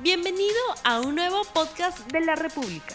Bienvenido 0.00 0.54
a 0.84 1.00
un 1.00 1.16
nuevo 1.16 1.42
podcast 1.52 2.08
de 2.12 2.20
la 2.20 2.36
República. 2.36 2.94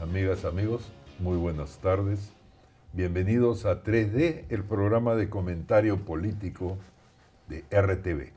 Amigas, 0.00 0.46
amigos, 0.46 0.90
muy 1.18 1.36
buenas 1.36 1.76
tardes. 1.76 2.32
Bienvenidos 2.94 3.66
a 3.66 3.82
3D, 3.82 4.46
el 4.48 4.64
programa 4.64 5.14
de 5.14 5.28
comentario 5.28 5.98
político 6.06 6.78
de 7.48 7.66
RTV. 7.70 8.32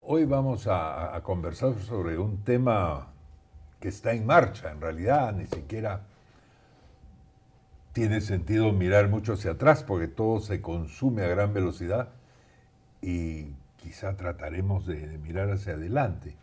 Hoy 0.00 0.24
vamos 0.24 0.66
a, 0.66 1.14
a 1.14 1.22
conversar 1.22 1.78
sobre 1.78 2.18
un 2.18 2.42
tema 2.42 3.12
que 3.78 3.86
está 3.86 4.14
en 4.14 4.26
marcha, 4.26 4.72
en 4.72 4.80
realidad 4.80 5.32
ni 5.32 5.46
siquiera 5.46 6.02
tiene 7.92 8.20
sentido 8.20 8.72
mirar 8.72 9.08
mucho 9.08 9.34
hacia 9.34 9.52
atrás 9.52 9.84
porque 9.84 10.08
todo 10.08 10.40
se 10.40 10.60
consume 10.60 11.22
a 11.22 11.28
gran 11.28 11.54
velocidad 11.54 12.17
y 13.00 13.54
quizá 13.76 14.16
trataremos 14.16 14.86
de, 14.86 15.18
mirar 15.18 15.50
hacia 15.50 15.74
adelante. 15.74 16.36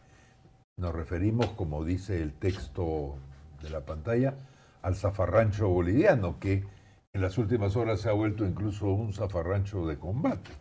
Nos 0.78 0.94
referimos, 0.94 1.48
como 1.52 1.84
dice 1.84 2.22
el 2.22 2.34
texto 2.34 3.16
de 3.62 3.70
la 3.70 3.82
pantalla, 3.82 4.36
al 4.82 4.96
zafarrancho 4.96 5.70
boliviano, 5.70 6.40
que 6.40 6.64
en 7.14 7.22
las 7.22 7.38
últimas 7.38 7.76
horas 7.76 8.02
se 8.02 8.10
ha 8.10 8.14
vuelto 8.14 8.46
incluso 8.46 8.88
un 8.88 9.14
zafarrancho 9.14 9.88
de 9.88 9.98
combate, 9.98 10.52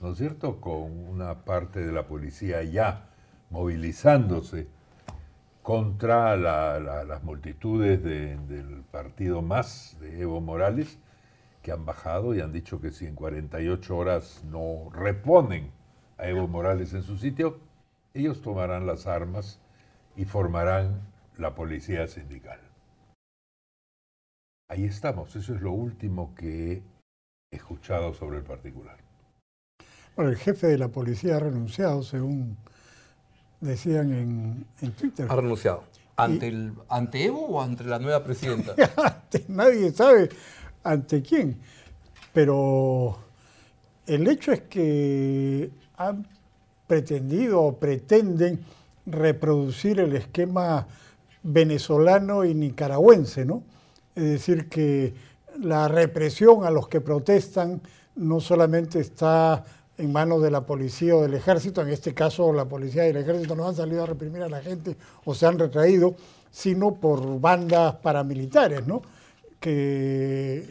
¿no 0.00 0.12
es 0.12 0.18
cierto? 0.18 0.60
Con 0.60 1.08
una 1.08 1.44
parte 1.44 1.80
de 1.80 1.92
la 1.92 2.06
policía 2.06 2.62
ya 2.62 3.08
movilizándose 3.50 4.68
contra 5.62 6.36
las 6.36 7.22
multitudes 7.22 8.02
del 8.02 8.82
partido 8.90 9.42
más 9.42 9.96
de 10.00 10.22
Evo 10.22 10.40
Morales, 10.40 10.98
que 11.62 11.72
han 11.72 11.84
bajado 11.84 12.34
y 12.34 12.40
han 12.40 12.52
dicho 12.52 12.80
que 12.80 12.90
si 12.90 13.06
en 13.06 13.14
48 13.14 13.96
horas 13.96 14.42
no 14.44 14.90
reponen 14.92 15.70
a 16.18 16.26
Evo 16.28 16.48
Morales 16.48 16.94
en 16.94 17.02
su 17.02 17.16
sitio, 17.18 17.58
ellos 18.14 18.40
tomarán 18.42 18.86
las 18.86 19.06
armas 19.06 19.60
y 20.16 20.24
formarán 20.24 21.00
la 21.36 21.54
policía 21.54 22.06
sindical. 22.06 22.58
Ahí 24.68 24.84
estamos, 24.84 25.34
eso 25.36 25.54
es 25.54 25.60
lo 25.60 25.72
último 25.72 26.34
que 26.34 26.82
he 27.50 27.56
escuchado 27.56 28.14
sobre 28.14 28.38
el 28.38 28.44
particular. 28.44 28.96
Bueno, 30.16 30.30
el 30.30 30.36
jefe 30.36 30.68
de 30.68 30.78
la 30.78 30.88
policía 30.88 31.36
ha 31.36 31.40
renunciado, 31.40 32.02
según 32.02 32.56
decían 33.60 34.66
en, 34.80 34.92
Twitter. 34.92 35.26
Ha 35.28 35.36
renunciado. 35.36 35.84
¿Ante, 36.16 36.48
el, 36.48 36.74
¿Ante 36.88 37.24
Evo 37.24 37.46
o 37.46 37.62
ante 37.62 37.84
la 37.84 37.98
nueva 37.98 38.22
presidenta? 38.22 38.74
nadie 39.48 39.90
sabe 39.90 40.28
ante 40.82 41.22
quién. 41.22 41.58
Pero 42.32 43.18
el 44.06 44.26
hecho 44.28 44.52
es 44.52 44.62
que 44.62 45.70
han 45.96 46.26
pretendido 46.86 47.62
o 47.62 47.76
pretenden 47.76 48.60
reproducir 49.06 50.00
el 50.00 50.14
esquema 50.16 50.86
venezolano 51.42 52.44
y 52.44 52.54
nicaragüense, 52.54 53.44
¿no? 53.44 53.62
Es 54.14 54.24
decir, 54.24 54.68
que 54.68 55.14
la 55.60 55.88
represión 55.88 56.64
a 56.64 56.70
los 56.70 56.88
que 56.88 57.00
protestan 57.00 57.80
no 58.16 58.40
solamente 58.40 59.00
está 59.00 59.64
en 59.96 60.12
manos 60.12 60.42
de 60.42 60.50
la 60.50 60.62
policía 60.62 61.14
o 61.16 61.22
del 61.22 61.34
ejército, 61.34 61.82
en 61.82 61.88
este 61.88 62.14
caso 62.14 62.52
la 62.52 62.64
policía 62.64 63.06
y 63.06 63.10
el 63.10 63.18
ejército 63.18 63.54
no 63.54 63.68
han 63.68 63.74
salido 63.74 64.02
a 64.02 64.06
reprimir 64.06 64.42
a 64.42 64.48
la 64.48 64.60
gente 64.60 64.96
o 65.24 65.34
se 65.34 65.46
han 65.46 65.58
retraído, 65.58 66.14
sino 66.50 66.94
por 66.94 67.40
bandas 67.40 67.96
paramilitares, 67.96 68.86
¿no? 68.86 69.02
Que 69.60 70.66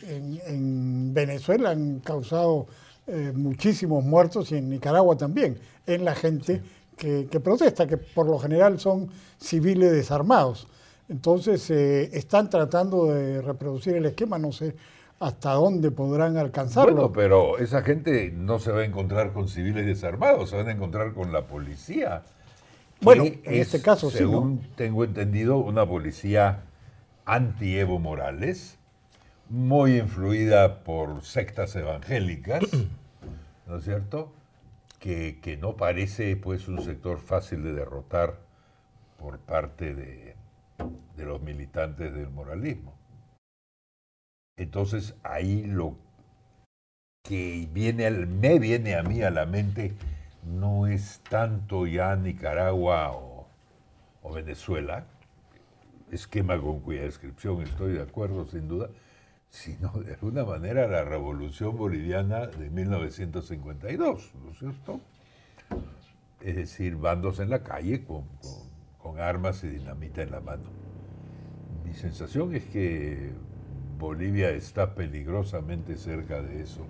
en, 0.47 1.13
Venezuela 1.13 1.71
han 1.71 1.99
causado 1.99 2.67
eh, 3.07 3.31
muchísimos 3.35 4.03
muertos 4.03 4.51
y 4.51 4.57
en 4.57 4.69
Nicaragua 4.69 5.15
también, 5.15 5.59
en 5.85 6.03
la 6.03 6.15
gente 6.15 6.61
que, 6.97 7.39
protesta, 7.39 7.87
que 7.87 7.97
por 7.97 8.25
lo 8.25 8.37
general 8.39 8.79
son 8.79 9.09
civiles 9.37 9.91
desarmados. 9.91 10.67
Entonces 11.07 11.69
eh, 11.71 12.09
están 12.13 12.49
tratando 12.49 13.05
de 13.05 13.41
reproducir 13.41 13.95
el 13.95 14.05
esquema, 14.05 14.37
no 14.37 14.51
sé 14.51 14.75
hasta 15.19 15.51
dónde 15.51 15.91
podrán 15.91 16.37
alcanzarlo. 16.37 16.93
Bueno, 16.93 17.11
pero 17.11 17.57
esa 17.57 17.81
gente 17.81 18.31
no 18.33 18.59
se 18.59 18.71
va 18.71 18.81
a 18.81 18.85
encontrar 18.85 19.33
con 19.33 19.49
civiles 19.49 19.85
desarmados, 19.85 20.49
se 20.49 20.55
van 20.55 20.69
a 20.69 20.71
encontrar 20.71 21.13
con 21.13 21.33
la 21.33 21.45
policía. 21.45 22.23
Bueno, 23.01 23.25
en 23.25 23.39
este 23.43 23.81
caso 23.81 24.09
sí. 24.09 24.19
Según 24.19 24.61
tengo 24.75 25.03
entendido, 25.03 25.57
una 25.57 25.85
policía 25.85 26.63
anti-Evo 27.25 27.99
Morales, 27.99 28.78
muy 29.49 29.97
influida 29.97 30.83
por 30.83 31.23
sectas 31.23 31.75
evangélicas, 31.75 32.63
¿no 33.67 33.77
es 33.77 33.83
cierto? 33.83 34.31
Que, 34.99 35.39
que, 35.41 35.57
no 35.57 35.77
parece 35.77 36.35
pues 36.35 36.67
un 36.67 36.81
sector 36.81 37.19
fácil 37.19 37.63
de 37.63 37.73
derrotar 37.73 38.37
por 39.17 39.39
parte 39.39 39.95
de, 39.95 40.35
de 41.15 41.25
los 41.25 41.41
militantes 41.41 42.13
del 42.13 42.29
moralismo. 42.29 42.93
Entonces 44.57 45.15
ahí 45.23 45.63
lo 45.63 45.95
que 47.23 47.67
viene 47.71 48.09
me 48.11 48.59
viene 48.59 48.95
a 48.95 49.03
mí 49.03 49.21
a 49.21 49.29
la 49.29 49.45
mente 49.45 49.93
no 50.43 50.87
es 50.87 51.21
tanto 51.29 51.87
ya 51.87 52.15
Nicaragua 52.15 53.11
o, 53.11 53.47
o 54.21 54.33
Venezuela, 54.33 55.05
esquema 56.11 56.59
con 56.59 56.79
cuya 56.79 57.03
descripción 57.03 57.61
estoy 57.61 57.93
de 57.93 58.01
acuerdo 58.01 58.45
sin 58.45 58.67
duda, 58.67 58.89
sino 59.49 59.89
de 60.03 60.13
alguna 60.13 60.45
manera 60.45 60.87
la 60.87 61.03
revolución 61.03 61.75
boliviana 61.75 62.47
de 62.47 62.69
1952, 62.69 64.31
¿no 64.43 64.51
es 64.51 64.59
cierto? 64.59 65.01
Es 66.41 66.55
decir, 66.55 66.95
bandos 66.95 67.39
en 67.39 67.49
la 67.49 67.63
calle 67.63 68.03
con, 68.05 68.25
con 68.97 69.19
armas 69.19 69.63
y 69.63 69.67
dinamita 69.67 70.21
en 70.21 70.31
la 70.31 70.39
mano. 70.39 70.69
Mi 71.83 71.93
sensación 71.93 72.53
es 72.55 72.63
que 72.65 73.31
Bolivia 73.97 74.51
está 74.51 74.95
peligrosamente 74.95 75.97
cerca 75.97 76.41
de 76.41 76.61
eso 76.61 76.85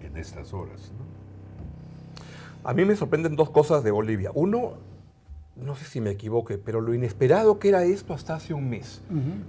en 0.00 0.16
estas 0.16 0.52
horas. 0.52 0.92
A 2.64 2.74
mí 2.74 2.84
me 2.84 2.94
sorprenden 2.94 3.34
dos 3.34 3.50
cosas 3.50 3.82
de 3.82 3.90
Bolivia. 3.90 4.30
Uno, 4.34 4.74
no 5.56 5.74
sé 5.74 5.84
si 5.84 6.00
me 6.00 6.10
equivoque, 6.10 6.58
pero 6.58 6.80
lo 6.80 6.94
inesperado 6.94 7.58
que 7.58 7.68
era 7.68 7.84
esto 7.84 8.14
hasta 8.14 8.34
hace 8.34 8.54
un 8.54 8.68
mes, 8.70 9.02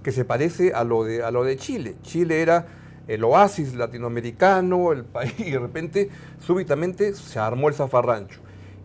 que 0.03 0.11
se 0.11 0.25
parece 0.25 0.73
a 0.73 0.83
lo, 0.83 1.03
de, 1.03 1.23
a 1.23 1.31
lo 1.31 1.43
de 1.43 1.57
Chile. 1.57 1.95
Chile 2.01 2.41
era 2.41 2.67
el 3.07 3.23
oasis 3.23 3.73
latinoamericano, 3.73 4.91
el 4.91 5.05
país, 5.05 5.33
y 5.39 5.51
de 5.51 5.59
repente, 5.59 6.09
súbitamente, 6.39 7.13
se 7.13 7.39
armó 7.39 7.69
el 7.69 7.75
zafarrancho. 7.75 8.41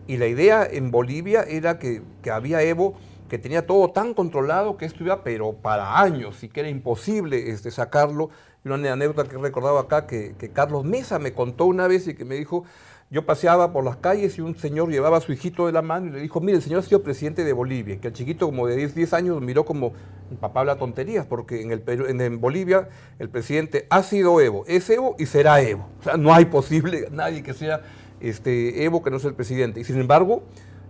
Y 0.07 0.17
la 0.17 0.27
idea 0.27 0.67
en 0.69 0.91
Bolivia 0.91 1.43
era 1.43 1.77
que, 1.77 2.01
que 2.23 2.31
había 2.31 2.63
Evo 2.63 2.95
que 3.29 3.37
tenía 3.37 3.65
todo 3.65 3.91
tan 3.91 4.13
controlado 4.13 4.75
que 4.75 4.85
esto 4.85 5.03
iba, 5.03 5.23
pero 5.23 5.53
para 5.53 6.01
años, 6.01 6.43
y 6.43 6.49
que 6.49 6.61
era 6.61 6.69
imposible 6.69 7.51
este, 7.51 7.71
sacarlo. 7.71 8.29
Y 8.65 8.69
una 8.69 8.91
anécdota 8.91 9.29
que 9.29 9.37
he 9.37 9.39
recordado 9.39 9.77
acá, 9.79 10.05
que, 10.05 10.35
Carlos 10.51 10.83
Mesa 10.83 11.19
me 11.19 11.31
contó 11.31 11.65
una 11.65 11.87
vez 11.87 12.07
y 12.07 12.15
que 12.15 12.25
me 12.25 12.35
dijo, 12.35 12.65
yo 13.11 13.25
paseaba 13.25 13.73
por 13.73 13.83
las 13.83 13.97
calles 13.97 14.37
y 14.37 14.41
un 14.41 14.55
señor 14.55 14.89
llevaba 14.89 15.17
a 15.17 15.21
su 15.21 15.31
hijito 15.31 15.65
de 15.65 15.71
la 15.71 15.81
mano 15.81 16.07
y 16.07 16.11
le 16.11 16.19
dijo, 16.19 16.39
mire, 16.41 16.57
el 16.57 16.61
señor 16.61 16.79
ha 16.79 16.83
sido 16.83 17.01
presidente 17.01 17.43
de 17.43 17.53
Bolivia, 17.53 17.99
que 17.99 18.09
el 18.09 18.13
chiquito 18.13 18.45
como 18.45 18.67
de 18.67 18.75
10, 18.75 18.93
10 18.93 19.13
años 19.13 19.41
miró 19.41 19.65
como, 19.65 19.93
papá 20.39 20.59
habla 20.59 20.77
tonterías, 20.77 21.25
porque 21.25 21.61
en, 21.61 21.71
el 21.71 21.83
en, 21.87 22.39
Bolivia 22.39 22.89
el 23.17 23.29
presidente 23.29 23.87
ha 23.89 24.03
sido 24.03 24.39
Evo, 24.41 24.63
es 24.67 24.87
Evo 24.91 25.15
y 25.17 25.25
será 25.25 25.59
Evo. 25.61 25.89
O 25.99 26.03
sea, 26.03 26.17
no 26.17 26.33
hay 26.33 26.45
posible 26.45 27.07
nadie 27.11 27.41
que 27.41 27.53
sea 27.53 27.81
este, 28.19 28.83
Evo 28.83 29.01
que 29.01 29.09
no 29.09 29.17
sea 29.17 29.31
el 29.31 29.35
presidente. 29.35 29.79
Y 29.79 29.85
sin 29.85 29.99
embargo, 29.99 30.43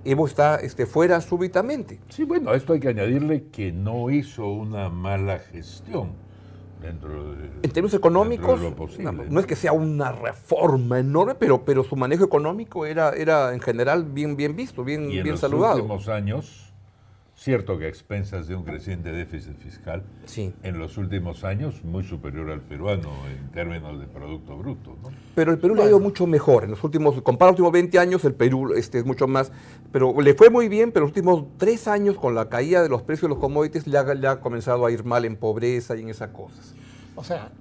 Evo 0.03 0.25
está 0.25 0.57
este, 0.57 0.85
fuera 0.85 1.21
súbitamente. 1.21 2.01
Sí, 2.09 2.25
bueno, 2.25 2.51
a 2.51 2.55
esto 2.55 2.73
hay 2.73 2.81
que 2.81 2.89
añadirle 2.89 3.45
que 3.45 3.71
no 3.71 4.09
hizo 4.09 4.45
una 4.45 4.89
mala 4.89 5.39
gestión 5.39 6.28
dentro 6.81 7.33
de, 7.33 7.49
En 7.63 7.71
términos 7.71 7.93
económicos, 7.93 8.61
no, 9.29 9.39
es 9.39 9.45
que 9.45 9.55
sea 9.55 9.73
una 9.73 10.11
reforma 10.11 10.99
enorme, 10.99 11.35
pero, 11.35 11.63
pero 11.65 11.83
su 11.83 11.95
manejo 11.95 12.23
económico 12.23 12.85
era, 12.85 13.11
era 13.11 13.53
en 13.53 13.59
general 13.59 14.05
bien, 14.05 14.35
bien 14.35 14.55
visto, 14.55 14.83
bien, 14.83 15.11
y 15.11 15.17
en 15.17 15.23
bien 15.23 15.33
los 15.33 15.41
saludado. 15.41 15.77
últimos 15.77 16.07
años 16.07 16.68
Cierto 17.39 17.79
que 17.79 17.85
a 17.85 17.87
expensas 17.87 18.49
de 18.49 18.55
un 18.55 18.65
creciente 18.65 19.13
déficit 19.13 19.55
fiscal, 19.59 20.03
en 20.61 20.77
los 20.77 20.97
últimos 20.97 21.45
años 21.45 21.85
muy 21.85 22.03
superior 22.03 22.51
al 22.51 22.59
peruano 22.59 23.13
en 23.31 23.49
términos 23.53 23.97
de 23.97 24.07
Producto 24.07 24.57
Bruto. 24.57 24.97
¿no? 25.01 25.09
Pero 25.35 25.53
el 25.53 25.57
Perú 25.57 25.73
le 25.73 25.83
ha 25.83 25.87
ido 25.87 26.01
mucho 26.01 26.27
mejor. 26.27 26.65
En 26.65 26.71
los 26.71 26.83
últimos, 26.83 27.21
comparado 27.21 27.53
los 27.53 27.59
últimos 27.61 27.71
20 27.71 27.97
años, 27.97 28.25
el 28.25 28.33
Perú 28.33 28.73
este, 28.73 28.99
es 28.99 29.05
mucho 29.05 29.25
más. 29.25 29.53
Pero 29.89 30.19
le 30.19 30.33
fue 30.33 30.49
muy 30.49 30.67
bien, 30.67 30.91
pero 30.91 31.05
los 31.05 31.11
últimos 31.11 31.45
tres 31.57 31.87
años, 31.87 32.17
con 32.17 32.35
la 32.35 32.49
caída 32.49 32.83
de 32.83 32.89
los 32.89 33.03
precios 33.03 33.29
de 33.29 33.35
los 33.35 33.37
commodities, 33.37 33.87
le 33.87 33.97
ha, 33.97 34.13
le 34.13 34.27
ha 34.27 34.41
comenzado 34.41 34.85
a 34.85 34.91
ir 34.91 35.05
mal 35.05 35.23
en 35.23 35.37
pobreza 35.37 35.95
y 35.95 36.01
en 36.01 36.09
esas 36.09 36.31
cosas. 36.31 36.75
O 37.15 37.23
sea, 37.23 37.53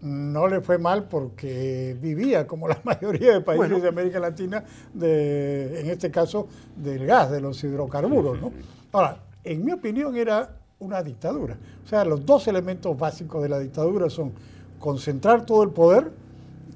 no 0.00 0.48
le 0.48 0.62
fue 0.62 0.78
mal 0.78 1.04
porque 1.04 1.96
vivía, 2.02 2.48
como 2.48 2.66
la 2.66 2.80
mayoría 2.84 3.34
de 3.34 3.40
países 3.40 3.82
de 3.82 3.88
América 3.88 4.18
Latina, 4.18 4.64
de, 4.92 5.80
en 5.80 5.90
este 5.90 6.10
caso, 6.10 6.48
del 6.74 7.06
gas, 7.06 7.30
de 7.30 7.40
los 7.40 7.62
hidrocarburos. 7.62 8.40
¿no? 8.40 8.52
Ahora, 8.92 9.18
en 9.44 9.64
mi 9.64 9.72
opinión 9.72 10.16
era 10.16 10.56
una 10.78 11.02
dictadura. 11.02 11.56
O 11.84 11.88
sea, 11.88 12.04
los 12.04 12.24
dos 12.26 12.46
elementos 12.48 12.96
básicos 12.98 13.42
de 13.42 13.48
la 13.48 13.58
dictadura 13.58 14.10
son 14.10 14.32
concentrar 14.78 15.46
todo 15.46 15.62
el 15.62 15.70
poder, 15.70 16.10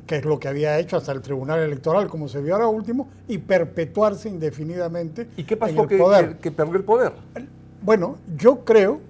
que 0.06 0.16
es 0.16 0.24
lo 0.24 0.38
que 0.38 0.48
había 0.48 0.78
hecho 0.78 0.96
hasta 0.96 1.12
el 1.12 1.20
Tribunal 1.20 1.58
Electoral, 1.60 2.08
como 2.08 2.28
se 2.28 2.40
vio 2.40 2.54
ahora 2.54 2.68
último, 2.68 3.08
y 3.28 3.38
perpetuarse 3.38 4.28
indefinidamente. 4.28 5.28
¿Y 5.36 5.44
qué 5.44 5.56
pasó 5.56 5.72
en 5.74 5.80
el 5.80 5.88
que, 5.88 5.98
poder. 5.98 6.28
que- 6.34 6.38
que 6.38 6.50
perdió 6.52 6.76
el 6.76 6.84
poder? 6.84 7.12
Bueno, 7.82 8.16
yo 8.36 8.64
creo, 8.64 9.00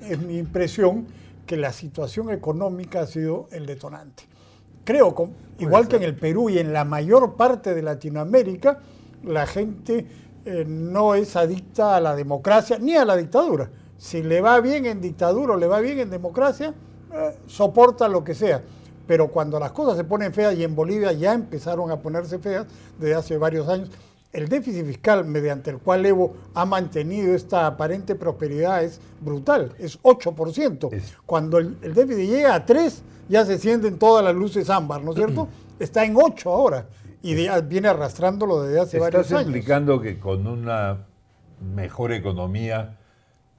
es 0.00 0.18
mi 0.20 0.38
impresión, 0.38 1.06
que 1.46 1.56
la 1.58 1.72
situación 1.72 2.30
económica 2.30 3.00
ha 3.02 3.06
sido 3.06 3.48
el 3.52 3.66
detonante. 3.66 4.24
Creo, 4.84 5.14
igual 5.58 5.88
que 5.88 5.96
en 5.96 6.02
el 6.04 6.14
Perú 6.14 6.48
y 6.48 6.58
en 6.58 6.72
la 6.72 6.84
mayor 6.84 7.34
parte 7.34 7.74
de 7.74 7.82
Latinoamérica, 7.82 8.78
la 9.24 9.46
gente 9.46 10.06
eh, 10.44 10.64
no 10.66 11.14
es 11.14 11.36
adicta 11.36 11.96
a 11.96 12.00
la 12.00 12.14
democracia 12.14 12.78
ni 12.78 12.94
a 12.96 13.04
la 13.04 13.16
dictadura. 13.16 13.70
Si 13.98 14.22
le 14.22 14.40
va 14.40 14.60
bien 14.60 14.86
en 14.86 15.00
dictadura 15.00 15.54
o 15.54 15.56
le 15.56 15.66
va 15.66 15.80
bien 15.80 15.98
en 16.00 16.10
democracia, 16.10 16.74
eh, 17.12 17.38
soporta 17.46 18.08
lo 18.08 18.22
que 18.24 18.34
sea. 18.34 18.62
Pero 19.06 19.28
cuando 19.28 19.58
las 19.60 19.72
cosas 19.72 19.96
se 19.96 20.04
ponen 20.04 20.32
feas, 20.32 20.54
y 20.56 20.64
en 20.64 20.74
Bolivia 20.74 21.12
ya 21.12 21.34
empezaron 21.34 21.90
a 21.90 21.96
ponerse 22.00 22.38
feas 22.38 22.66
desde 22.98 23.14
hace 23.14 23.38
varios 23.38 23.68
años, 23.68 23.90
el 24.32 24.48
déficit 24.48 24.84
fiscal 24.84 25.24
mediante 25.24 25.70
el 25.70 25.78
cual 25.78 26.04
Evo 26.06 26.34
ha 26.54 26.64
mantenido 26.66 27.34
esta 27.34 27.66
aparente 27.66 28.14
prosperidad 28.16 28.82
es 28.82 29.00
brutal, 29.20 29.72
es 29.78 29.98
8%. 30.02 30.92
Es- 30.92 31.14
Cuando 31.24 31.58
el, 31.58 31.76
el 31.82 31.94
déficit 31.94 32.28
llega 32.28 32.54
a 32.54 32.66
3, 32.66 33.02
ya 33.28 33.44
se 33.44 33.58
sienten 33.58 33.98
todas 33.98 34.24
las 34.24 34.34
luces 34.34 34.68
ámbar, 34.70 35.02
¿no 35.04 35.12
es 35.12 35.16
cierto? 35.16 35.48
Está 35.78 36.04
en 36.04 36.16
8 36.16 36.50
ahora 36.50 36.86
y 37.24 37.34
de- 37.34 37.62
viene 37.62 37.88
arrastrándolo 37.88 38.62
desde 38.62 38.80
hace 38.80 38.98
varios 39.00 39.22
Estás 39.22 39.38
años. 39.40 39.48
implicando 39.48 40.00
que 40.00 40.18
con 40.20 40.46
una 40.46 41.06
mejor 41.74 42.12
economía 42.12 42.98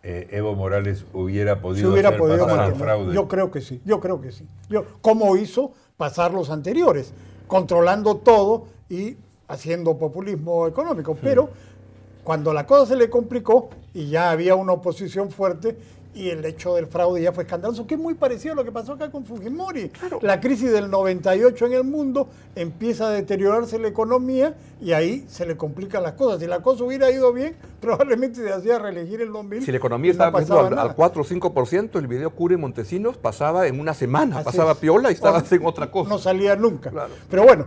eh, 0.04 0.28
Evo 0.32 0.54
Morales 0.54 1.04
hubiera 1.14 1.56
Se 1.56 1.62
podido 1.62 1.92
hubiera 1.92 2.10
hacer 2.10 2.20
podido 2.20 2.46
pasar 2.46 2.58
mantener. 2.58 2.80
fraude. 2.86 3.14
Yo 3.16 3.28
creo 3.28 3.50
que 3.50 3.62
sí, 3.62 3.82
yo 3.86 4.00
creo 4.00 4.22
que 4.22 4.32
sí. 4.32 4.48
Yo, 4.70 4.86
¿Cómo 5.02 5.36
hizo 5.36 5.72
pasar 5.98 6.32
los 6.32 6.52
anteriores? 6.52 7.12
Controlando 7.48 8.18
todo 8.18 8.68
y 8.88 9.18
haciendo 9.48 9.98
populismo 9.98 10.68
económico. 10.68 11.18
Pero 11.20 11.50
cuando 12.24 12.54
la 12.54 12.68
cosa 12.68 12.86
se 12.86 12.96
le 12.96 13.10
complicó 13.10 13.70
y 13.96 14.10
ya 14.10 14.30
había 14.30 14.54
una 14.56 14.74
oposición 14.74 15.32
fuerte 15.32 15.76
y 16.16 16.30
el 16.30 16.44
hecho 16.46 16.74
del 16.76 16.88
fraude 16.88 17.22
ya 17.22 17.34
fue 17.34 17.44
escandaloso, 17.44 17.86
que 17.86 17.96
es 17.96 18.00
muy 18.00 18.14
parecido 18.14 18.54
a 18.54 18.56
lo 18.56 18.64
que 18.64 18.72
pasó 18.72 18.94
acá 18.94 19.12
con 19.12 19.26
Fujimori. 19.26 19.92
La 20.22 20.40
crisis 20.40 20.72
del 20.72 20.90
98 20.90 21.66
en 21.66 21.74
el 21.74 21.84
mundo 21.84 22.30
empieza 22.56 23.08
a 23.08 23.10
deteriorarse 23.12 23.78
la 23.78 23.90
economía 23.90 24.56
y 24.82 24.94
ahí 24.94 25.26
se 25.28 25.46
le 25.46 25.58
complican 25.58 26.04
las 26.04 26.14
cosas. 26.14 26.40
Si 26.40 26.48
la 26.48 26.62
cosa 26.62 26.86
hubiera 26.86 27.12
ido 27.12 27.34
bien, 27.34 27.58
probablemente 27.82 28.42
se 28.42 28.52
hacía 28.52 28.80
reelegir 28.80 29.22
el 29.22 29.32
2000. 29.34 29.62
Si 29.64 29.72
la 29.72 29.78
economía 29.78 30.10
no 30.10 30.14
estaba 30.14 30.32
pasaba 30.32 30.68
al, 30.70 30.80
al 30.80 30.96
4 30.96 31.22
o 31.22 31.26
5%, 31.26 32.00
el 32.00 32.08
video 32.08 32.30
Cure 32.32 32.56
Montesinos 32.56 33.18
pasaba 33.18 33.68
en 33.68 33.80
una 33.80 33.94
semana, 33.94 34.38
Así 34.38 34.46
pasaba 34.46 34.72
es. 34.72 34.78
piola 34.78 35.12
y 35.12 35.14
estaba 35.14 35.44
en 35.52 35.66
otra 35.66 35.92
cosa. 35.92 36.10
No 36.10 36.18
salía 36.18 36.56
nunca. 36.56 36.92
Claro. 36.92 37.14
Pero 37.30 37.44
bueno, 37.44 37.66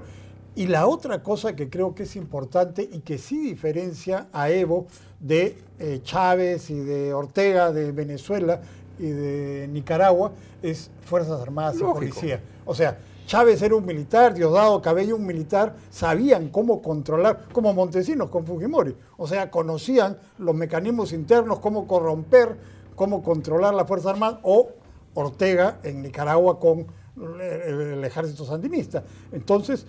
y 0.55 0.67
la 0.67 0.87
otra 0.87 1.23
cosa 1.23 1.55
que 1.55 1.69
creo 1.71 1.95
que 1.95 2.03
es 2.03 2.17
importante 2.17 2.89
y 2.91 3.01
que 3.01 3.19
sí 3.19 3.39
diferencia 3.39 4.29
a 4.33 4.51
Evo 4.51 4.87
de 5.21 5.59
eh, 5.79 6.01
Chávez 6.03 6.71
y 6.71 6.79
de 6.79 7.15
Ortega 7.15 7.73
de 7.73 7.93
Venezuela 7.93 8.61
y 8.99 9.07
de 9.07 9.69
Nicaragua 9.71 10.33
es 10.63 10.91
Fuerzas 11.03 11.41
Armadas 11.41 11.77
Lógico. 11.77 12.05
y 12.05 12.09
Policía. 12.09 12.43
O 12.67 12.75
sea, 12.75 12.99
Chávez 13.27 13.61
era 13.61 13.75
un 13.75 13.85
militar, 13.85 14.33
Diosdado 14.33 14.81
Cabello 14.81 15.15
un 15.15 15.27
militar, 15.27 15.77
sabían 15.91 16.49
cómo 16.49 16.81
controlar, 16.81 17.45
como 17.53 17.75
Montesinos 17.75 18.31
con 18.31 18.47
Fujimori. 18.47 18.97
O 19.19 19.27
sea, 19.27 19.51
conocían 19.51 20.17
los 20.39 20.55
mecanismos 20.55 21.13
internos, 21.13 21.59
cómo 21.59 21.87
corromper, 21.87 22.57
cómo 22.97 23.23
controlar 23.23 23.75
la 23.75 23.85
Fuerza 23.85 24.11
Armada, 24.11 24.41
o 24.43 24.71
Ortega 25.13 25.79
en 25.83 26.03
Nicaragua 26.03 26.59
con 26.59 26.87
el, 27.17 27.81
el 27.81 28.05
ejército 28.05 28.47
sandinista. 28.47 29.05
Entonces, 29.31 29.85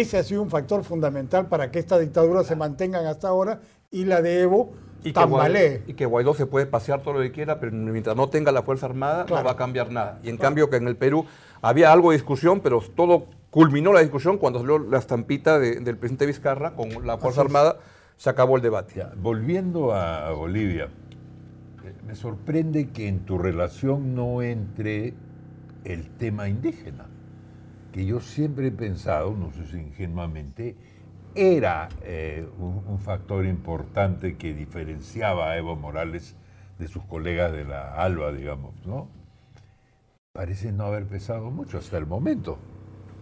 ese 0.00 0.18
ha 0.18 0.22
sido 0.22 0.42
un 0.42 0.50
factor 0.50 0.84
fundamental 0.84 1.46
para 1.46 1.70
que 1.70 1.78
estas 1.78 2.00
dictaduras 2.00 2.46
se 2.46 2.56
mantengan 2.56 3.06
hasta 3.06 3.28
ahora 3.28 3.60
y 3.90 4.04
la 4.04 4.20
de 4.22 4.40
Evo 4.42 4.72
Y 5.02 5.12
que, 5.12 5.20
Guaidó, 5.24 5.36
tambalee. 5.36 5.82
y 5.86 5.94
que 5.94 6.06
Guaidó 6.06 6.34
se 6.34 6.46
puede 6.46 6.66
pasear 6.66 7.02
todo 7.02 7.14
lo 7.14 7.20
que 7.20 7.30
quiera, 7.32 7.60
pero 7.60 7.72
mientras 7.72 8.16
no 8.16 8.28
tenga 8.28 8.52
la 8.52 8.62
Fuerza 8.62 8.86
Armada 8.86 9.24
Claro. 9.26 9.42
no 9.42 9.46
va 9.46 9.52
a 9.52 9.56
cambiar 9.56 9.90
nada. 9.92 10.18
Y 10.22 10.28
en 10.30 10.36
cambio 10.36 10.68
que 10.70 10.76
en 10.76 10.88
el 10.88 10.96
Perú 10.96 11.24
había 11.62 11.92
algo 11.92 12.10
de 12.10 12.16
discusión, 12.16 12.60
pero 12.60 12.80
todo 12.94 13.26
culminó 13.50 13.92
la 13.92 14.00
discusión 14.00 14.36
cuando 14.38 14.58
salió 14.58 14.78
la 14.78 14.98
estampita 14.98 15.58
de- 15.58 15.80
del 15.80 15.96
presidente 15.96 16.26
Vizcarra 16.26 16.74
con 16.74 16.88
la 17.06 17.16
Fuerza. 17.18 17.40
Armada, 17.42 17.78
se 18.16 18.28
acabó 18.30 18.56
el 18.56 18.62
debate. 18.62 18.94
Ya, 18.96 19.12
volviendo 19.16 19.92
a, 19.92 20.28
a 20.28 20.32
Bolivia, 20.32 20.88
eh, 21.84 21.92
me 22.06 22.14
sorprende 22.16 22.88
que 22.88 23.08
en 23.08 23.20
tu 23.20 23.38
relación 23.38 24.14
no 24.14 24.42
entre 24.42 25.14
el 25.84 26.08
tema 26.18 26.48
indígena, 26.48 27.06
que 27.96 28.04
yo 28.04 28.20
siempre 28.20 28.66
he 28.66 28.70
pensado, 28.72 29.30
no 29.32 29.50
sé 29.52 29.66
si 29.68 29.78
ingenuamente, 29.78 30.76
era 31.34 31.88
eh, 32.02 32.46
un, 32.58 32.82
un 32.86 32.98
factor 32.98 33.46
importante 33.46 34.36
que 34.36 34.52
diferenciaba 34.52 35.50
a 35.52 35.56
Evo 35.56 35.76
Morales 35.76 36.36
de 36.78 36.88
sus 36.88 37.02
colegas 37.04 37.52
de 37.52 37.64
la 37.64 37.94
ALBA, 37.94 38.32
digamos, 38.32 38.74
¿no? 38.84 39.08
Parece 40.34 40.72
no 40.72 40.84
haber 40.84 41.06
pesado 41.06 41.50
mucho 41.50 41.78
hasta 41.78 41.96
el 41.96 42.04
momento. 42.04 42.58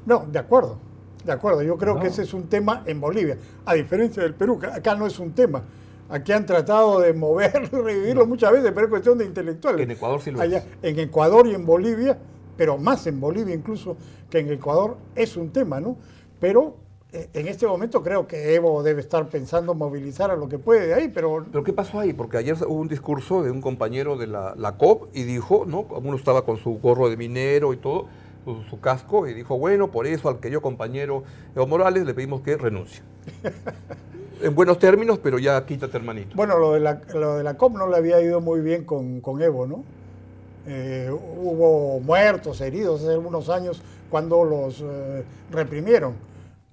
No, 0.06 0.26
de 0.26 0.40
acuerdo, 0.40 0.78
de 1.24 1.30
acuerdo. 1.30 1.62
Yo 1.62 1.78
creo 1.78 1.94
No. 1.94 2.00
que 2.00 2.08
ese 2.08 2.22
es 2.22 2.34
un 2.34 2.48
tema 2.48 2.82
en 2.84 3.00
Bolivia, 3.00 3.38
a 3.64 3.74
diferencia 3.74 4.24
del 4.24 4.34
Perú, 4.34 4.58
que 4.58 4.66
acá 4.66 4.96
no 4.96 5.06
es 5.06 5.20
un 5.20 5.34
tema. 5.34 5.62
Aquí 6.08 6.32
han 6.32 6.46
tratado 6.46 6.98
de 6.98 7.14
moverlo 7.14 7.68
y 7.78 7.84
revivirlo 7.84 8.26
muchas 8.26 8.50
veces, 8.50 8.72
pero 8.74 8.86
es 8.86 8.90
cuestión 8.90 9.18
de 9.18 9.24
intelectuales. 9.24 9.82
En 9.82 9.92
Ecuador 9.92 10.20
sí 10.20 10.32
lo 10.32 10.40
Allá, 10.40 10.58
es. 10.58 10.66
En 10.82 10.98
Ecuador 10.98 11.46
y 11.46 11.54
en 11.54 11.64
Bolivia, 11.64 12.18
pero 12.56 12.78
más 12.78 13.06
en 13.06 13.20
Bolivia 13.20 13.54
incluso 13.54 13.96
que 14.30 14.38
en 14.38 14.52
Ecuador, 14.52 14.96
es 15.14 15.36
un 15.36 15.50
tema, 15.50 15.80
¿no? 15.80 15.96
Pero 16.40 16.76
eh, 17.12 17.28
en 17.32 17.48
este 17.48 17.66
momento 17.66 18.02
creo 18.02 18.26
que 18.26 18.54
Evo 18.54 18.82
debe 18.82 19.00
estar 19.00 19.28
pensando 19.28 19.74
movilizar 19.74 20.30
a 20.30 20.36
lo 20.36 20.48
que 20.48 20.58
puede 20.58 20.88
de 20.88 20.94
ahí, 20.94 21.08
pero 21.08 21.46
¿Pero 21.50 21.62
qué 21.62 21.72
pasó 21.72 22.00
ahí? 22.00 22.12
Porque 22.12 22.36
ayer 22.36 22.56
hubo 22.66 22.80
un 22.80 22.88
discurso 22.88 23.42
de 23.42 23.50
un 23.50 23.60
compañero 23.60 24.16
de 24.16 24.26
la, 24.26 24.54
la 24.56 24.76
COP 24.76 25.14
y 25.14 25.22
dijo, 25.22 25.64
¿no? 25.66 25.80
Uno 25.82 26.16
estaba 26.16 26.44
con 26.44 26.56
su 26.56 26.78
gorro 26.80 27.08
de 27.08 27.16
minero 27.16 27.72
y 27.72 27.76
todo, 27.76 28.06
su, 28.44 28.62
su 28.68 28.80
casco, 28.80 29.28
y 29.28 29.34
dijo, 29.34 29.58
bueno, 29.58 29.90
por 29.90 30.06
eso 30.06 30.28
al 30.28 30.40
querido 30.40 30.60
compañero 30.60 31.22
Evo 31.54 31.66
Morales 31.66 32.04
le 32.04 32.14
pedimos 32.14 32.40
que 32.40 32.56
renuncie. 32.56 33.02
en 34.42 34.54
buenos 34.54 34.78
términos, 34.78 35.18
pero 35.22 35.38
ya 35.38 35.64
quítate, 35.64 35.96
hermanito. 35.96 36.34
Bueno, 36.34 36.58
lo 36.58 36.72
de 36.72 36.80
la, 36.80 37.00
lo 37.14 37.36
de 37.36 37.44
la 37.44 37.54
COP 37.54 37.76
no 37.76 37.88
le 37.88 37.96
había 37.96 38.20
ido 38.20 38.40
muy 38.40 38.60
bien 38.60 38.84
con, 38.84 39.20
con 39.20 39.40
Evo, 39.40 39.66
¿no? 39.66 39.84
Eh, 40.66 41.10
hubo 41.10 42.00
muertos, 42.00 42.60
heridos 42.60 43.02
hace 43.02 43.12
algunos 43.12 43.50
años 43.50 43.82
cuando 44.08 44.44
los 44.44 44.82
eh, 44.82 45.24
reprimieron. 45.50 46.14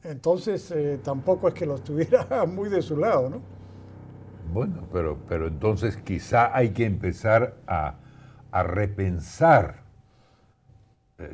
Entonces, 0.03 0.71
eh, 0.71 0.99
tampoco 1.03 1.47
es 1.49 1.53
que 1.53 1.65
los 1.65 1.83
tuviera 1.85 2.45
muy 2.45 2.69
de 2.69 2.81
su 2.81 2.97
lado, 2.97 3.29
¿no? 3.29 3.41
Bueno, 4.53 4.87
pero, 4.91 5.17
pero 5.27 5.47
entonces 5.47 5.97
quizá 5.97 6.55
hay 6.55 6.69
que 6.69 6.85
empezar 6.85 7.55
a, 7.67 7.95
a 8.51 8.63
repensar, 8.63 9.81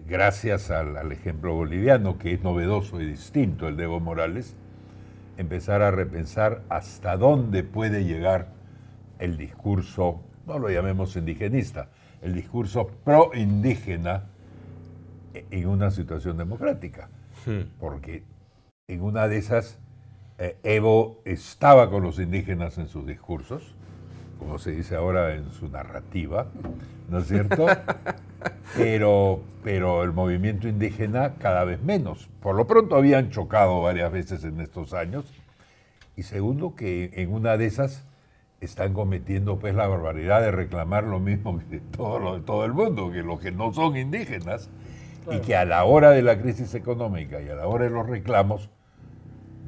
gracias 0.05 0.69
al 0.69 1.11
ejemplo 1.11 1.55
boliviano, 1.55 2.19
que 2.19 2.33
es 2.33 2.43
novedoso 2.43 3.01
y 3.01 3.05
distinto 3.05 3.67
el 3.67 3.77
de 3.77 3.85
Evo 3.85 3.99
Morales, 3.99 4.55
empezar 5.37 5.81
a 5.81 5.91
repensar 5.91 6.61
hasta 6.69 7.15
dónde 7.17 7.63
puede 7.63 8.03
llegar 8.03 8.49
el 9.19 9.37
discurso, 9.37 10.21
no 10.45 10.59
lo 10.59 10.69
llamemos 10.69 11.15
indigenista, 11.15 11.89
el 12.21 12.33
discurso 12.33 12.87
pro-indígena 13.03 14.25
en 15.33 15.67
una 15.67 15.91
situación 15.91 16.37
democrática. 16.37 17.09
Porque 17.79 18.23
en 18.89 19.01
una 19.01 19.27
de 19.27 19.37
esas, 19.37 19.77
eh, 20.37 20.57
Evo 20.63 21.21
estaba 21.23 21.89
con 21.89 22.03
los 22.03 22.19
indígenas 22.19 22.77
en 22.77 22.87
sus 22.87 23.05
discursos, 23.07 23.73
como 24.37 24.59
se 24.59 24.71
dice 24.71 24.95
ahora 24.95 25.33
en 25.33 25.49
su 25.51 25.69
narrativa, 25.69 26.47
¿no 27.09 27.19
es 27.19 27.27
cierto? 27.27 27.67
Pero, 28.75 29.41
pero 29.63 30.03
el 30.03 30.11
movimiento 30.11 30.67
indígena 30.67 31.35
cada 31.35 31.63
vez 31.63 31.81
menos. 31.81 32.29
Por 32.41 32.55
lo 32.55 32.67
pronto 32.67 32.95
habían 32.95 33.31
chocado 33.31 33.81
varias 33.81 34.11
veces 34.11 34.43
en 34.43 34.59
estos 34.61 34.93
años. 34.93 35.25
Y 36.15 36.23
segundo, 36.23 36.75
que 36.75 37.11
en 37.13 37.33
una 37.33 37.57
de 37.57 37.65
esas 37.65 38.03
están 38.61 38.93
cometiendo 38.93 39.59
pues 39.59 39.75
la 39.75 39.87
barbaridad 39.87 40.41
de 40.41 40.51
reclamar 40.51 41.03
lo 41.03 41.19
mismo 41.19 41.59
que 41.69 41.79
todo, 41.79 42.19
lo- 42.19 42.41
todo 42.43 42.65
el 42.65 42.73
mundo, 42.73 43.11
que 43.11 43.23
los 43.23 43.39
que 43.39 43.51
no 43.51 43.73
son 43.73 43.97
indígenas, 43.97 44.69
y 45.29 45.41
que 45.41 45.55
a 45.55 45.65
la 45.65 45.83
hora 45.85 46.11
de 46.11 46.21
la 46.23 46.39
crisis 46.41 46.73
económica 46.75 47.41
y 47.41 47.49
a 47.49 47.55
la 47.55 47.67
hora 47.67 47.85
de 47.85 47.91
los 47.91 48.07
reclamos, 48.07 48.69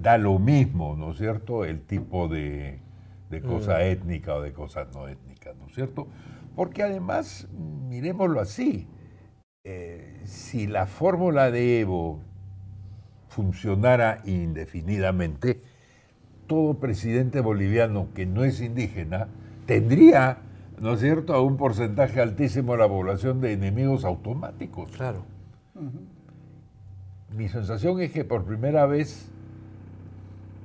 da 0.02 0.18
lo 0.18 0.40
mismo, 0.40 0.96
¿no 0.98 1.12
es 1.12 1.18
cierto?, 1.18 1.66
el 1.66 1.82
tipo 1.82 2.28
de, 2.28 2.80
de 3.30 3.44
cosa 3.44 3.84
étnica 3.84 4.36
o 4.36 4.42
de 4.42 4.54
cosas 4.54 4.88
no 4.94 5.08
étnicas, 5.08 5.56
¿no 5.58 5.68
es 5.68 5.76
cierto? 5.76 6.08
Porque 6.56 6.84
además, 6.84 7.48
miremoslo 7.90 8.40
así, 8.40 8.88
eh, 9.66 10.22
si 10.26 10.68
la 10.68 10.88
fórmula 10.88 11.52
de 11.52 11.82
Evo 11.82 12.22
funcionara 13.28 14.22
indefinidamente, 14.26 15.62
todo 16.50 16.74
presidente 16.80 17.42
boliviano 17.42 18.08
que 18.16 18.26
no 18.26 18.44
es 18.44 18.60
indígena 18.60 19.28
tendría, 19.68 20.40
¿no 20.82 20.94
es 20.94 21.00
cierto?, 21.00 21.36
a 21.36 21.42
un 21.42 21.58
porcentaje 21.58 22.20
altísimo 22.20 22.72
de 22.72 22.80
la 22.80 22.88
población 22.88 23.40
de 23.40 23.54
enemigos 23.54 24.04
automáticos. 24.04 24.92
Claro. 24.92 25.24
mi 27.34 27.48
sensación 27.48 28.02
es 28.02 28.12
que 28.12 28.26
por 28.26 28.44
primera 28.44 28.88
vez 28.88 29.32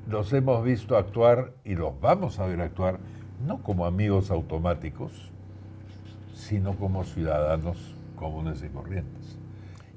los 0.08 0.32
hemos 0.32 0.64
visto 0.64 0.96
actuar 0.96 1.52
y 1.64 1.74
los 1.74 2.00
vamos 2.00 2.38
a 2.38 2.46
ver 2.46 2.62
actuar 2.62 2.98
no 3.46 3.62
como 3.62 3.84
amigos 3.84 4.30
automáticos, 4.30 5.30
sino 6.34 6.74
como 6.76 7.04
ciudadanos 7.04 7.94
comunes 8.16 8.64
y 8.64 8.68
corrientes. 8.68 9.38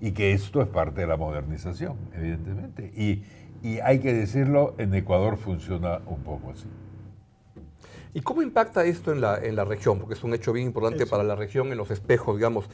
Y 0.02 0.12
que 0.12 0.34
esto 0.34 0.62
es 0.62 0.68
parte 0.68 1.02
de 1.02 1.08
la 1.08 1.16
modernización, 1.16 1.96
evidentemente. 2.14 2.92
Y, 2.96 3.24
y 3.64 3.80
hay 3.80 4.00
que 4.00 4.14
decirlo, 4.14 4.74
en 4.78 4.94
Ecuador 4.94 5.38
funciona 5.38 6.00
un 6.06 6.20
poco 6.20 6.52
así. 6.52 6.68
¿Y 8.14 8.22
cómo 8.22 8.42
impacta 8.42 8.84
esto 8.86 9.12
en 9.12 9.22
la, 9.22 9.38
en 9.38 9.56
la 9.56 9.66
región? 9.66 10.00
Porque 10.00 10.16
es 10.16 10.24
un 10.24 10.34
hecho 10.34 10.54
bien 10.54 10.68
importante 10.68 11.06
para 11.06 11.24
la 11.24 11.36
región 11.36 11.72
en 11.72 11.78
los 11.78 11.92
espejos, 11.92 12.36
digamos. 12.38 12.66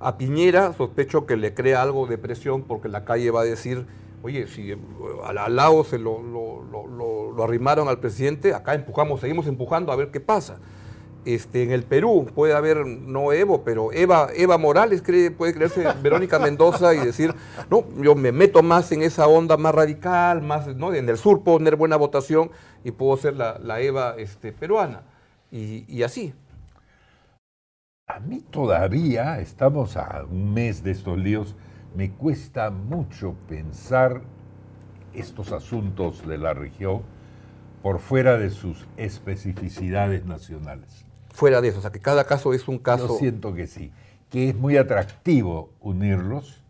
A 0.00 0.16
Piñera 0.16 0.72
sospecho 0.72 1.26
que 1.26 1.36
le 1.36 1.54
crea 1.54 1.82
algo 1.82 2.06
de 2.06 2.18
presión 2.18 2.62
porque 2.62 2.88
la 2.88 3.04
calle 3.04 3.30
va 3.30 3.42
a 3.42 3.44
decir, 3.44 3.86
oye, 4.22 4.46
si 4.46 4.72
eh, 4.72 4.78
al, 5.24 5.56
lado 5.56 5.84
se 5.84 5.98
lo, 5.98 6.22
lo, 6.22 7.44
arrimaron 7.44 7.88
al 7.88 8.00
presidente, 8.00 8.54
acá 8.54 8.74
empujamos, 8.74 9.20
seguimos 9.20 9.46
empujando 9.46 9.92
a 9.92 9.96
ver 9.96 10.10
qué 10.10 10.20
pasa. 10.20 10.58
Este, 11.28 11.62
en 11.62 11.72
el 11.72 11.82
Perú 11.82 12.26
puede 12.34 12.54
haber, 12.54 12.86
no 12.86 13.34
Evo, 13.34 13.62
pero 13.62 13.92
Eva, 13.92 14.28
Eva 14.34 14.56
Morales 14.56 15.02
cree, 15.02 15.30
puede 15.30 15.52
creerse 15.52 15.86
Verónica 16.02 16.38
Mendoza 16.38 16.94
y 16.94 17.00
decir, 17.00 17.34
no, 17.68 17.84
yo 18.02 18.14
me 18.14 18.32
meto 18.32 18.62
más 18.62 18.90
en 18.92 19.02
esa 19.02 19.28
onda 19.28 19.58
más 19.58 19.74
radical, 19.74 20.40
más, 20.40 20.74
¿no? 20.74 20.94
en 20.94 21.06
el 21.06 21.18
sur 21.18 21.42
puedo 21.42 21.58
tener 21.58 21.76
buena 21.76 21.96
votación 21.96 22.50
y 22.82 22.92
puedo 22.92 23.14
ser 23.18 23.34
la, 23.36 23.80
Eva 23.82 24.14
este, 24.16 24.52
peruana. 24.52 25.02
y 25.50 26.02
así. 26.02 26.32
A 28.06 28.20
mí 28.20 28.40
todavía, 28.40 29.38
estamos 29.38 29.98
a 29.98 30.24
un 30.24 30.54
mes 30.54 30.82
de 30.82 30.92
estos 30.92 31.18
líos, 31.18 31.56
me 31.94 32.10
cuesta 32.10 32.70
mucho 32.70 33.34
pensar 33.46 34.22
estos 35.12 35.52
asuntos 35.52 36.26
de 36.26 36.38
la 36.38 36.54
región 36.54 37.02
por 37.82 37.98
fuera 37.98 38.38
de 38.38 38.48
sus 38.48 38.86
especificidades 38.96 40.24
nacionales. 40.24 41.07
Fuera 41.38 41.60
de 41.60 41.68
eso, 41.68 41.78
o 41.78 41.82
sea, 41.82 41.92
que 41.92 42.00
cada 42.00 42.24
caso 42.24 42.52
es 42.52 42.66
un 42.66 42.78
caso... 42.78 43.06
Yo 43.06 43.14
siento 43.14 43.54
que 43.54 43.68
sí, 43.68 43.92
que 44.28 44.48
es 44.48 44.56
muy 44.56 44.76
atractivo 44.76 45.70
unirlos, 45.78 46.64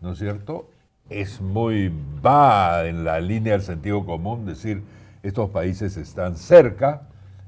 ¿no 0.00 0.14
es 0.14 0.18
cierto? 0.18 0.68
Es 1.08 1.40
muy, 1.40 1.92
va 2.20 2.88
en 2.88 3.04
la 3.04 3.20
línea 3.20 3.52
del 3.52 3.62
sentido 3.62 4.04
común 4.04 4.46
decir, 4.46 4.82
estos 5.22 5.50
países 5.50 5.96
están 5.96 6.34
cerca, 6.34 7.02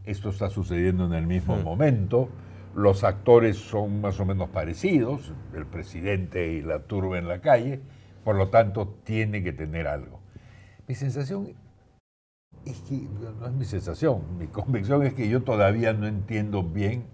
esto 0.05 0.31
está 0.31 0.51
sucediendo 0.51 1.05
en 1.05 1.15
el 1.15 1.27
mismo 1.27 1.57
mm. 1.57 1.65
momento, 1.65 2.29
los 2.77 3.03
actores 3.03 3.57
son 3.57 4.01
más 4.01 4.21
o 4.21 4.25
menos 4.25 4.49
parecidos, 4.51 5.33
el 5.57 5.67
presidente 5.67 6.53
y 6.53 6.63
la 6.63 6.79
turba 6.79 7.19
en 7.19 7.27
la 7.27 7.41
calle, 7.41 7.81
por 8.23 8.37
lo 8.37 8.51
tanto 8.51 8.87
tiene 9.03 9.43
que 9.43 9.53
tener 9.53 9.89
algo. 9.89 10.21
Mi 10.87 10.95
sensación 10.95 11.55
es 12.65 12.81
que, 12.83 13.07
no 13.41 13.47
es 13.47 13.53
mi 13.53 13.65
sensación, 13.65 14.23
mi 14.39 14.47
convicción 14.47 15.03
es 15.05 15.15
que 15.15 15.29
yo 15.29 15.43
todavía 15.43 15.93
no 15.93 16.07
entiendo 16.07 16.63
bien 16.63 17.05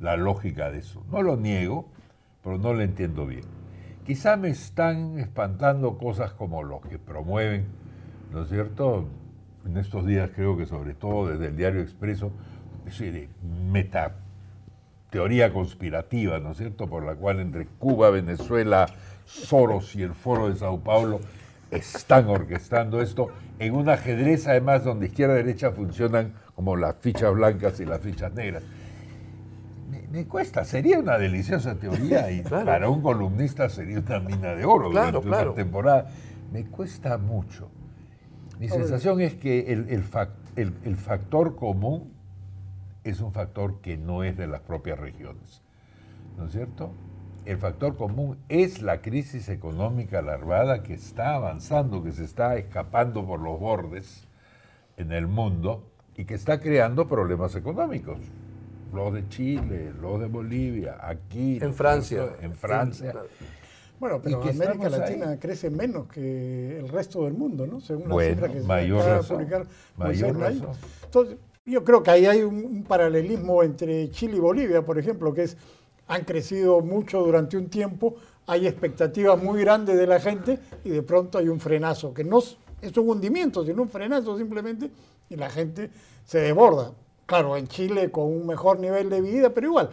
la 0.00 0.16
lógica 0.16 0.70
de 0.70 0.78
eso. 0.78 1.02
No 1.10 1.22
lo 1.22 1.36
niego, 1.36 1.86
pero 2.42 2.58
no 2.58 2.72
lo 2.72 2.82
entiendo 2.82 3.26
bien. 3.26 3.44
Quizá 4.04 4.36
me 4.36 4.48
están 4.48 5.18
espantando 5.18 5.98
cosas 5.98 6.32
como 6.32 6.62
los 6.62 6.80
que 6.82 6.98
promueven, 6.98 7.66
¿no 8.32 8.42
es 8.42 8.48
cierto? 8.48 9.06
En 9.66 9.76
estos 9.76 10.06
días 10.06 10.30
creo 10.34 10.56
que 10.56 10.66
sobre 10.66 10.94
todo 10.94 11.28
desde 11.28 11.48
el 11.48 11.56
diario 11.56 11.80
Expreso, 11.80 12.32
de 12.98 13.28
meta 13.70 14.16
teoría 15.10 15.52
conspirativa, 15.52 16.38
¿no 16.38 16.52
es 16.52 16.58
cierto?, 16.58 16.88
por 16.88 17.04
la 17.04 17.14
cual 17.16 17.40
entre 17.40 17.66
Cuba, 17.66 18.10
Venezuela, 18.10 18.86
Soros 19.26 19.94
y 19.94 20.02
el 20.02 20.14
Foro 20.14 20.48
de 20.48 20.56
Sao 20.56 20.80
Paulo 20.80 21.20
están 21.70 22.28
orquestando 22.28 23.00
esto 23.00 23.28
en 23.58 23.74
un 23.74 23.88
ajedrez 23.88 24.46
además 24.46 24.84
donde 24.84 25.06
izquierda 25.06 25.34
y 25.34 25.38
derecha 25.38 25.70
funcionan 25.72 26.34
como 26.54 26.76
las 26.76 26.96
fichas 26.96 27.32
blancas 27.34 27.78
y 27.80 27.84
las 27.84 28.00
fichas 28.00 28.32
negras. 28.32 28.62
Me, 30.10 30.26
cuesta, 30.26 30.64
sería 30.64 30.98
una 30.98 31.18
deliciosa 31.18 31.74
teoría 31.74 32.30
y 32.30 32.42
para 32.42 32.88
un 32.88 33.02
columnista 33.02 33.68
sería 33.68 33.98
una 34.00 34.20
mina 34.20 34.54
de 34.54 34.64
oro 34.64 34.88
durante 34.88 35.18
una 35.18 35.54
temporada. 35.54 36.10
Me 36.50 36.64
cuesta 36.64 37.18
mucho. 37.18 37.70
Mi 38.58 38.68
sensación 38.68 39.20
es 39.20 39.34
que 39.34 39.70
el, 39.72 39.88
el 40.56 40.96
factor 40.96 41.56
común 41.56 42.12
es 43.04 43.20
un 43.20 43.32
factor 43.32 43.80
que 43.80 43.96
no 43.96 44.24
es 44.24 44.36
de 44.36 44.46
las 44.46 44.60
propias 44.60 44.98
regiones. 44.98 45.62
¿No 46.36 46.46
es 46.46 46.52
cierto? 46.52 46.92
El 47.44 47.58
factor 47.58 47.96
común 47.96 48.38
es 48.48 48.82
la 48.82 49.00
crisis 49.00 49.48
económica 49.48 50.20
larvada 50.20 50.82
que 50.82 50.94
está 50.94 51.34
avanzando, 51.34 52.02
que 52.02 52.12
se 52.12 52.24
está 52.24 52.56
escapando 52.56 53.26
por 53.26 53.40
los 53.40 53.58
bordes 53.58 54.26
en 54.96 55.12
el 55.12 55.26
mundo 55.26 55.90
y 56.16 56.24
que 56.24 56.34
está 56.34 56.60
creando 56.60 57.08
problemas 57.08 57.54
económicos. 57.54 58.18
Los 58.92 59.14
de 59.14 59.28
Chile, 59.28 59.92
los 60.00 60.20
de 60.20 60.26
Bolivia, 60.26 60.98
aquí. 61.00 61.58
En 61.60 61.72
Francia. 61.72 62.34
En 62.40 62.54
Francia. 62.54 63.14
Bueno, 64.00 64.20
pero 64.22 64.42
América 64.42 64.88
Latina 64.88 65.38
crece 65.40 65.70
menos 65.70 66.06
que 66.08 66.78
el 66.78 66.88
resto 66.88 67.24
del 67.24 67.34
mundo, 67.34 67.66
¿no? 67.66 67.80
Según 67.80 68.08
la 68.08 68.28
cifra 68.28 68.48
que 68.48 68.60
se 68.60 68.66
mayor 68.66 69.04
razón, 69.04 69.36
publicar 69.38 69.66
mayor 69.96 70.38
razón. 70.38 70.70
Entonces, 71.04 71.36
yo 71.66 71.84
creo 71.84 72.02
que 72.02 72.10
ahí 72.10 72.26
hay 72.26 72.42
un, 72.42 72.84
paralelismo 72.84 73.62
entre 73.62 74.10
Chile 74.10 74.36
y 74.36 74.40
Bolivia, 74.40 74.84
por 74.84 74.98
ejemplo, 74.98 75.34
que 75.34 75.42
es 75.42 75.56
han 76.08 76.24
crecido 76.24 76.80
mucho 76.80 77.20
durante 77.20 77.56
un 77.56 77.68
tiempo, 77.68 78.16
hay 78.46 78.66
expectativas 78.66 79.40
muy 79.40 79.60
grandes 79.60 79.96
de 79.96 80.06
la 80.06 80.18
gente 80.18 80.58
y 80.82 80.90
de 80.90 81.02
pronto 81.02 81.38
hay 81.38 81.48
un 81.48 81.60
frenazo, 81.60 82.12
que 82.12 82.24
no 82.24 82.38
es 82.38 82.96
un 82.96 83.08
hundimiento, 83.08 83.64
sino 83.64 83.82
un 83.82 83.90
frenazo 83.90 84.36
simplemente, 84.36 84.90
y 85.28 85.36
la 85.36 85.50
gente 85.50 85.90
se 86.24 86.40
desborda. 86.40 86.92
Claro, 87.26 87.56
en 87.56 87.68
Chile 87.68 88.10
con 88.10 88.24
un 88.24 88.46
mejor 88.46 88.80
nivel 88.80 89.10
de 89.10 89.20
vida, 89.20 89.50
pero 89.50 89.66
igual, 89.66 89.90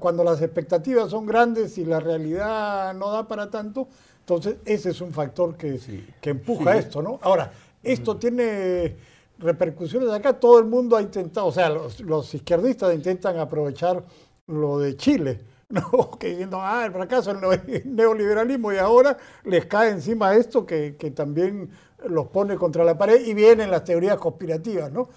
cuando 0.00 0.24
las 0.24 0.42
expectativas 0.42 1.10
son 1.10 1.26
grandes 1.26 1.78
y 1.78 1.84
la 1.84 2.00
realidad 2.00 2.92
no 2.94 3.10
da 3.10 3.28
para 3.28 3.48
tanto, 3.50 3.86
entonces 4.20 4.56
ese 4.64 4.90
es 4.90 5.00
un 5.00 5.12
factor 5.12 5.56
que, 5.56 5.78
que 6.20 6.30
empuja 6.30 6.76
esto, 6.76 7.02
¿no? 7.02 7.20
Ahora, 7.22 7.52
esto 7.84 8.16
tiene 8.16 8.96
repercusiones 9.38 10.10
acá, 10.10 10.32
todo 10.32 10.58
el 10.58 10.64
mundo 10.64 10.96
ha 10.96 11.02
intentado, 11.02 11.46
o 11.46 11.52
sea, 11.52 11.68
los, 11.68 12.34
izquierdistas 12.34 12.94
intentan 12.94 13.38
aprovechar 13.38 14.02
lo 14.46 14.78
de 14.78 14.96
Chile, 14.96 15.40
¿no? 15.68 16.18
que 16.18 16.30
diciendo, 16.30 16.58
ah, 16.60 16.84
el 16.86 16.92
fracaso 16.92 17.34
del 17.34 17.82
neoliberalismo 17.84 18.72
y 18.72 18.78
ahora 18.78 19.16
les 19.44 19.66
cae 19.66 19.90
encima 19.90 20.34
esto 20.34 20.64
que, 20.66 20.96
que, 20.96 21.10
también 21.10 21.70
los 22.06 22.28
pone 22.28 22.56
contra 22.56 22.84
la 22.84 22.96
pared 22.96 23.24
y 23.24 23.34
vienen 23.34 23.70
las 23.70 23.84
teorías 23.84 24.16
conspirativas, 24.18 24.92
¿no? 24.92 25.08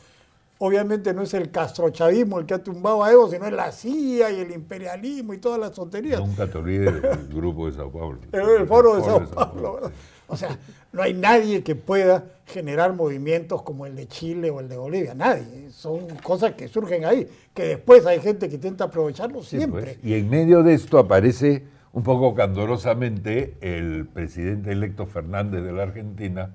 Obviamente 0.62 1.14
no 1.14 1.22
es 1.22 1.34
el 1.34 1.52
castrochavismo 1.52 2.40
el 2.40 2.46
que 2.46 2.54
ha 2.54 2.64
tumbado 2.64 3.04
a 3.04 3.12
Evo, 3.12 3.30
sino 3.30 3.46
es 3.46 3.54
la 3.54 3.72
CIA 3.72 4.30
y 4.32 4.42
el 4.42 4.52
imperialismo 4.52 5.34
y 5.34 5.38
todas 5.38 5.58
las 5.58 5.72
tonterías. 5.72 6.20
Nunca 6.20 6.48
te 6.48 6.58
olvides 6.58 7.02
del 7.02 7.28
grupo 7.34 7.68
de 7.68 7.78
Sao 7.78 7.90
Paulo. 7.90 8.20
El, 8.32 8.68
foro 8.68 8.98
de 8.98 9.04
Sao 9.04 9.26
Paulo. 9.26 9.92
O 10.28 10.36
sea, 10.36 10.58
no 10.92 11.02
hay 11.02 11.14
nadie 11.14 11.64
que 11.64 11.76
pueda 11.76 12.26
generar 12.46 12.94
movimientos 12.94 13.62
como 13.62 13.86
el 13.86 13.96
de 13.96 14.08
Chile 14.08 14.50
o 14.50 14.60
el 14.60 14.68
de 14.68 14.76
Bolivia, 14.76 15.14
nadie. 15.14 15.70
Son 15.72 16.08
cosas 16.22 16.54
que 16.54 16.68
surgen 16.68 17.06
ahí, 17.06 17.28
que 17.54 17.64
después 17.64 18.06
hay 18.06 18.20
gente 18.20 18.50
que 18.50 18.56
intenta 18.56 18.86
aprovecharlo 18.86 19.42
siempre. 19.42 19.96
Pues. 19.96 19.98
Y 20.04 20.14
en 20.14 20.30
medio 20.30 20.62
de 20.62 20.74
esto 20.74 21.00
aparece 21.00 21.64
un 21.94 22.04
poco 22.04 22.36
candorosamente 22.36 23.56
el 23.62 24.08
presidente 24.08 24.72
electo 24.72 25.06
Fernández 25.06 25.64
de 25.64 25.72
la 25.72 25.84
Argentina 25.84 26.54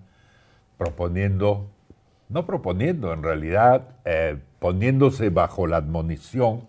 proponiendo, 0.76 1.70
no 2.34 2.46
proponiendo 2.46 3.12
en 3.12 3.22
realidad, 3.22 3.90
eh, 4.04 4.36
poniéndose 4.58 5.30
bajo 5.30 5.68
la 5.68 5.76
admonición, 5.76 6.66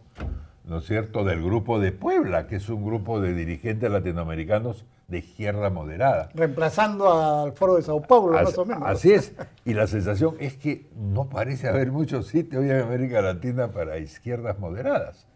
¿no 0.64 0.78
es 0.78 0.86
cierto?, 0.86 1.24
del 1.24 1.44
grupo 1.44 1.80
de 1.80 1.92
Puebla, 1.92 2.46
que 2.46 2.58
es 2.58 2.70
un 2.70 2.86
grupo 2.86 3.20
de 3.20 3.34
dirigentes 3.34 3.90
latinoamericanos 3.90 4.86
de 5.08 5.18
izquierda 5.18 5.72
moderada. 5.72 6.30
Reemplazando 6.36 7.12
al 7.12 7.54
foro 7.54 7.78
de 7.78 7.82
Sao 7.82 8.00
Paulo, 8.00 8.34
más 8.34 8.56
o 8.60 8.66
menos. 8.66 8.84
Así 8.86 9.12
es. 9.12 9.34
Y 9.66 9.74
la 9.74 9.88
sensación 9.88 10.36
es 10.40 10.56
que 10.56 10.88
no 10.96 11.30
parece 11.30 11.68
haber 11.68 11.92
mucho 11.92 12.22
sitio 12.22 12.60
hoy 12.60 12.70
en 12.70 12.82
América 12.82 13.24
Latina 13.24 13.70
para 13.70 13.98
izquierdas 13.98 14.60
moderadas. 14.60 15.28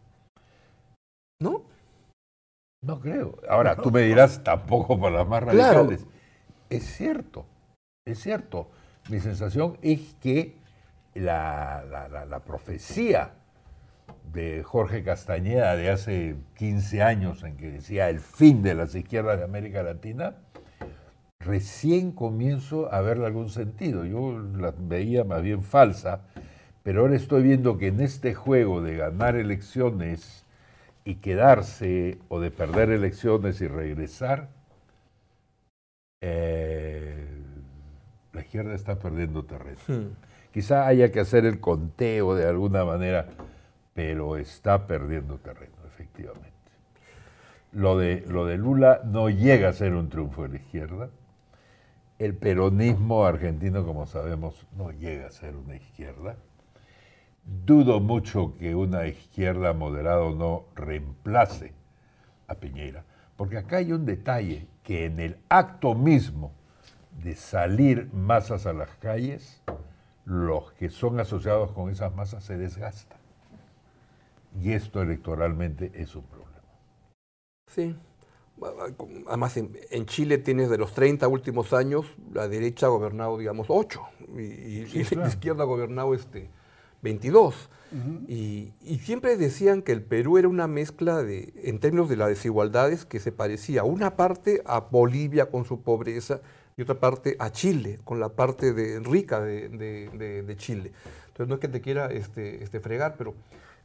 ¿No? 1.41 1.63
No 2.83 2.99
creo. 2.99 3.39
Ahora, 3.49 3.75
tú 3.75 3.89
me 3.89 4.01
dirás, 4.01 4.43
tampoco 4.43 4.99
para 4.99 5.17
las 5.17 5.27
más 5.27 5.41
radicales. 5.41 6.05
Es 6.69 6.85
cierto, 6.85 7.45
es 8.05 8.19
cierto. 8.19 8.67
Mi 9.09 9.19
sensación 9.19 9.77
es 9.81 10.15
que 10.21 10.55
la, 11.15 12.41
profecía 12.45 13.31
de 14.31 14.61
Jorge 14.63 15.03
Castañeda 15.03 15.75
de 15.75 15.89
hace 15.89 16.35
15 16.57 17.01
años 17.01 17.43
en 17.43 17.57
que 17.57 17.71
decía 17.71 18.09
el 18.09 18.19
fin 18.19 18.61
de 18.61 18.75
las 18.75 18.93
izquierdas 18.93 19.39
de 19.39 19.45
América 19.45 19.81
Latina, 19.81 20.35
recién 21.39 22.11
comienzo 22.11 22.93
a 22.93 23.01
verle 23.01 23.25
algún 23.25 23.49
sentido. 23.49 24.05
Yo 24.05 24.39
la 24.39 24.75
veía 24.77 25.23
más 25.23 25.41
bien 25.41 25.63
falsa, 25.63 26.21
pero 26.83 27.01
ahora 27.01 27.15
estoy 27.15 27.41
viendo 27.41 27.79
que 27.79 27.87
en 27.87 28.01
este 28.01 28.35
juego 28.35 28.83
de 28.83 28.95
ganar 28.95 29.35
elecciones 29.35 30.45
y 31.03 31.15
quedarse 31.15 32.19
o 32.27 32.39
de 32.39 32.51
perder 32.51 32.91
elecciones 32.91 33.59
y 33.61 33.67
regresar, 33.67 34.49
eh, 36.21 37.38
la 38.33 38.41
izquierda 38.41 38.73
está 38.73 38.99
perdiendo 38.99 39.43
terreno. 39.43 39.79
Hmm. 39.87 40.13
Quizá 40.53 40.87
haya 40.87 41.11
que 41.11 41.19
hacer 41.19 41.45
el 41.45 41.59
conteo 41.59 42.35
de 42.35 42.47
alguna 42.47 42.83
manera, 42.83 43.27
pero 43.93 44.37
está 44.37 44.87
perdiendo 44.87 45.37
terreno, 45.37 45.75
efectivamente. 45.87 46.49
Lo 47.71 47.97
de, 47.97 48.23
lo 48.27 48.45
de 48.45 48.57
Lula 48.57 49.01
no 49.05 49.29
llega 49.29 49.69
a 49.69 49.73
ser 49.73 49.93
un 49.93 50.09
triunfo 50.09 50.43
de 50.43 50.49
la 50.49 50.55
izquierda. 50.55 51.09
El 52.17 52.35
peronismo 52.35 53.25
argentino, 53.25 53.85
como 53.85 54.07
sabemos, 54.07 54.65
no 54.75 54.91
llega 54.91 55.27
a 55.27 55.31
ser 55.31 55.55
una 55.55 55.75
izquierda. 55.75 56.35
Dudo 57.65 57.99
mucho 57.99 58.55
que 58.57 58.75
una 58.75 59.07
izquierda 59.07 59.73
moderada 59.73 60.21
o 60.21 60.35
no 60.35 60.65
reemplace 60.75 61.73
a 62.47 62.55
Piñera, 62.55 63.03
porque 63.37 63.57
acá 63.57 63.77
hay 63.77 63.91
un 63.91 64.05
detalle 64.05 64.67
que 64.83 65.05
en 65.05 65.19
el 65.19 65.37
acto 65.47 65.93
mismo 65.93 66.51
de 67.23 67.35
salir 67.35 68.09
masas 68.13 68.65
a 68.65 68.73
las 68.73 68.89
calles, 68.97 69.61
los 70.25 70.71
que 70.73 70.89
son 70.89 71.19
asociados 71.19 71.71
con 71.71 71.89
esas 71.89 72.13
masas 72.15 72.43
se 72.43 72.57
desgastan. 72.57 73.17
Y 74.61 74.73
esto 74.73 75.01
electoralmente 75.01 75.91
es 75.95 76.15
un 76.15 76.23
problema. 76.23 76.49
Sí. 77.67 77.95
Además, 79.27 79.55
en, 79.57 80.05
Chile 80.05 80.37
tienes 80.37 80.69
de 80.69 80.77
los 80.77 80.93
30 80.93 81.27
últimos 81.27 81.71
años, 81.71 82.05
la 82.33 82.47
derecha 82.49 82.87
ha 82.87 82.89
gobernado, 82.89 83.37
digamos, 83.37 83.67
8, 83.69 84.01
y, 84.35 84.41
y- 84.41 84.85
Sí, 84.87 84.99
y 84.99 85.03
claro. 85.05 85.21
la 85.23 85.29
izquierda 85.29 85.63
ha 85.63 85.67
gobernado 85.67 86.13
este, 86.13 86.49
22. 87.01 87.69
y, 88.27 88.73
y 88.81 88.99
siempre 88.99 89.35
decían 89.37 89.81
que 89.81 89.93
el 89.93 90.03
Perú 90.03 90.37
era 90.37 90.47
una 90.47 90.67
mezcla 90.67 91.23
de, 91.23 91.53
en 91.63 91.79
términos 91.79 92.09
de 92.09 92.17
las 92.17 92.27
desigualdades, 92.27 93.05
que 93.05 93.19
se 93.19 93.31
parecía 93.31 93.83
una 93.83 94.15
parte 94.17 94.61
a 94.65 94.81
Bolivia 94.81 95.49
con 95.49 95.63
su 95.65 95.81
pobreza 95.81 96.41
y 96.79 96.81
otra 96.81 96.95
parte 96.95 97.35
a 97.39 97.51
Chile, 97.51 97.99
con 98.05 98.21
la 98.21 98.29
parte 98.29 98.71
de, 98.71 99.01
rica 99.01 99.41
de, 99.41 99.67
de- 99.67 100.09
de- 100.13 100.43
de 100.43 100.55
Chile. 100.55 100.93
Entonces 101.27 101.47
no 101.49 101.55
es 101.55 101.59
que 101.59 101.67
te 101.67 101.81
quiera 101.81 102.05
este, 102.07 102.63
este, 102.63 102.79
fregar, 102.79 103.15
pero 103.17 103.33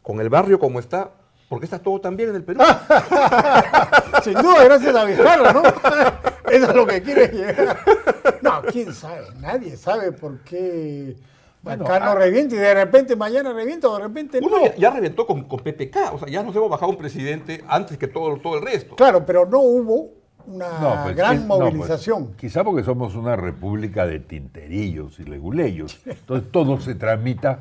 con 0.01 0.21
el 0.21 0.29
barrio 0.29 0.61
como 0.61 0.79
está, 0.79 1.11
¿por 1.49 1.59
qué 1.59 1.65
está 1.65 1.81
todo 1.81 2.01
tan 2.01 2.17
bien 2.17 2.29
en 2.29 2.37
el 2.37 2.45
Perú? 2.45 2.61
Sin 4.23 4.35
duda, 4.35 4.63
gracias 4.65 4.95
a 4.95 5.05
Vizcarra, 5.07 5.53
¿no? 5.53 5.63
Eso 6.53 6.71
es 6.71 6.77
lo 6.77 6.87
que 6.87 7.03
quiere 7.03 7.27
llegar. 7.29 7.79
No, 8.43 8.63
quién 8.71 8.95
sabe, 8.95 9.27
nadie 9.41 9.77
sabe 9.77 10.13
por 10.13 10.39
qué 10.45 11.17
Bueno, 11.63 11.85
acá 11.87 11.99
no 11.99 12.13
ah. 12.13 12.15
revienta 12.15 12.55
y 12.55 12.59
de 12.59 12.75
repente 12.75 13.17
mañana 13.17 13.53
revienta 13.53 13.89
o 13.89 13.97
de 13.97 14.05
repente 14.05 14.39
Uno 14.41 14.59
no. 14.59 14.65
ya, 14.67 14.77
ya 14.77 14.91
reventó 14.91 15.27
con, 15.27 15.49
con 15.49 15.59
PPK, 15.59 16.13
o 16.13 16.19
sea, 16.21 16.29
ya 16.29 16.45
nos 16.45 16.55
hemos 16.55 16.71
bajado 16.71 16.93
un 16.93 16.99
presidente 16.99 17.65
antes 17.67 17.99
que 17.99 18.07
todo, 18.07 18.37
todo 18.37 18.57
el 18.59 18.63
resto. 18.65 18.95
Claro, 18.95 19.27
pero 19.27 19.47
no 19.47 19.59
hubo 19.59 20.24
una 20.47 20.79
No, 20.81 21.03
pues, 21.05 21.17
gran 21.17 21.37
es- 21.37 21.43
no, 21.43 21.59
pues, 21.59 21.75
movilización. 21.75 22.35
quizá 22.37 22.63
porque 22.65 22.83
somos 22.85 23.15
una 23.15 23.37
república 23.37 24.07
de 24.07 24.21
tinterillos 24.21 25.19
y 25.21 25.25
leguleyos. 25.25 26.01
Entonces 26.07 26.51
todo 26.53 26.81
se 26.81 26.95
tramita, 26.95 27.61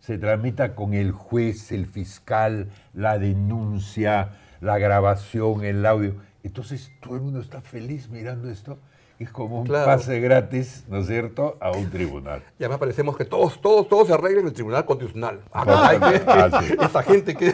se 0.00 0.18
tramita 0.18 0.74
con 0.74 0.94
el 0.94 1.12
juez, 1.12 1.72
el 1.72 1.86
fiscal, 1.86 2.68
la 2.94 3.18
denuncia, 3.18 4.30
la 4.60 4.78
grabación, 4.78 5.64
el 5.64 5.84
audio. 5.86 6.14
Entonces 6.42 6.92
todo 7.00 7.16
el 7.16 7.20
mundo 7.22 7.40
está 7.40 7.60
feliz 7.60 8.08
mirando 8.08 8.50
esto. 8.50 8.78
Es 9.18 9.30
como 9.30 9.60
un 9.62 9.66
Claro. 9.66 9.86
pase 9.86 10.20
gratis, 10.20 10.84
¿no 10.88 10.98
es 10.98 11.08
cierto?, 11.08 11.56
a 11.60 11.72
un 11.72 11.90
tribunal. 11.90 12.44
Y 12.56 12.62
además 12.62 12.78
parecemos 12.78 13.16
que 13.16 13.24
todos, 13.24 13.60
todos, 13.60 13.88
todos 13.88 14.06
se 14.06 14.14
arreglan 14.14 14.42
en 14.42 14.46
el 14.46 14.52
Tribunal 14.52 14.84
Constitucional. 14.84 15.40
Ah, 15.52 15.88
Ay, 15.90 15.98
que- 15.98 16.22
ah, 16.28 16.62
sí. 16.62 16.74
Esta 16.80 17.02
gente 17.02 17.34
que, 17.34 17.52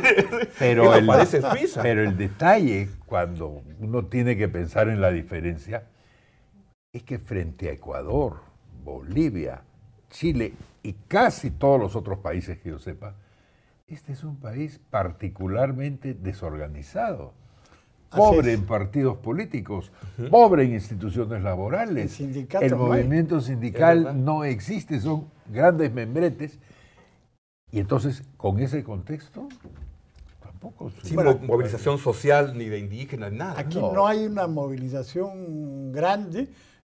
Pero 0.58 0.90
que 0.92 0.98
el, 0.98 1.06
parece 1.06 1.40
suiza. 1.40 1.80
pero 1.80 2.02
el 2.02 2.18
detalle, 2.18 2.90
cuando 3.06 3.62
uno 3.80 4.04
tiene 4.04 4.36
que 4.36 4.46
pensar 4.48 4.90
en 4.90 5.00
la 5.00 5.10
diferencia, 5.10 5.84
es 6.92 7.02
que 7.02 7.18
frente 7.18 7.70
a 7.70 7.72
Ecuador, 7.72 8.40
Bolivia, 8.84 9.62
Chile 10.10 10.52
y 10.82 10.92
casi 11.08 11.50
todos 11.50 11.80
los 11.80 11.96
otros 11.96 12.18
países 12.18 12.58
que 12.58 12.68
yo 12.68 12.78
sepa, 12.78 13.14
este 13.86 14.12
es 14.12 14.22
un 14.22 14.36
país 14.36 14.78
particularmente 14.90 16.12
desorganizado. 16.12 17.32
Pobre 18.16 18.52
en 18.52 18.64
partidos 18.64 19.16
políticos, 19.18 19.90
pobre 20.30 20.64
en 20.64 20.74
instituciones 20.74 21.42
laborales. 21.42 22.20
El 22.20 22.46
hay. 22.60 22.70
movimiento 22.70 23.40
sindical 23.40 24.24
no 24.24 24.44
existe, 24.44 25.00
son 25.00 25.28
grandes 25.46 25.92
membretes. 25.92 26.58
Y 27.70 27.80
entonces, 27.80 28.22
con 28.36 28.60
ese 28.60 28.84
contexto, 28.84 29.48
tampoco. 30.40 30.90
Sin 31.02 31.16
Bueno, 31.16 31.38
movilización 31.42 31.98
social, 31.98 32.56
ni 32.56 32.66
de 32.66 32.78
indígenas, 32.78 33.32
nada. 33.32 33.58
Aquí 33.58 33.78
no. 33.78 33.92
no. 33.92 34.06
hay 34.06 34.26
una 34.26 34.46
movilización 34.46 35.92
grande 35.92 36.48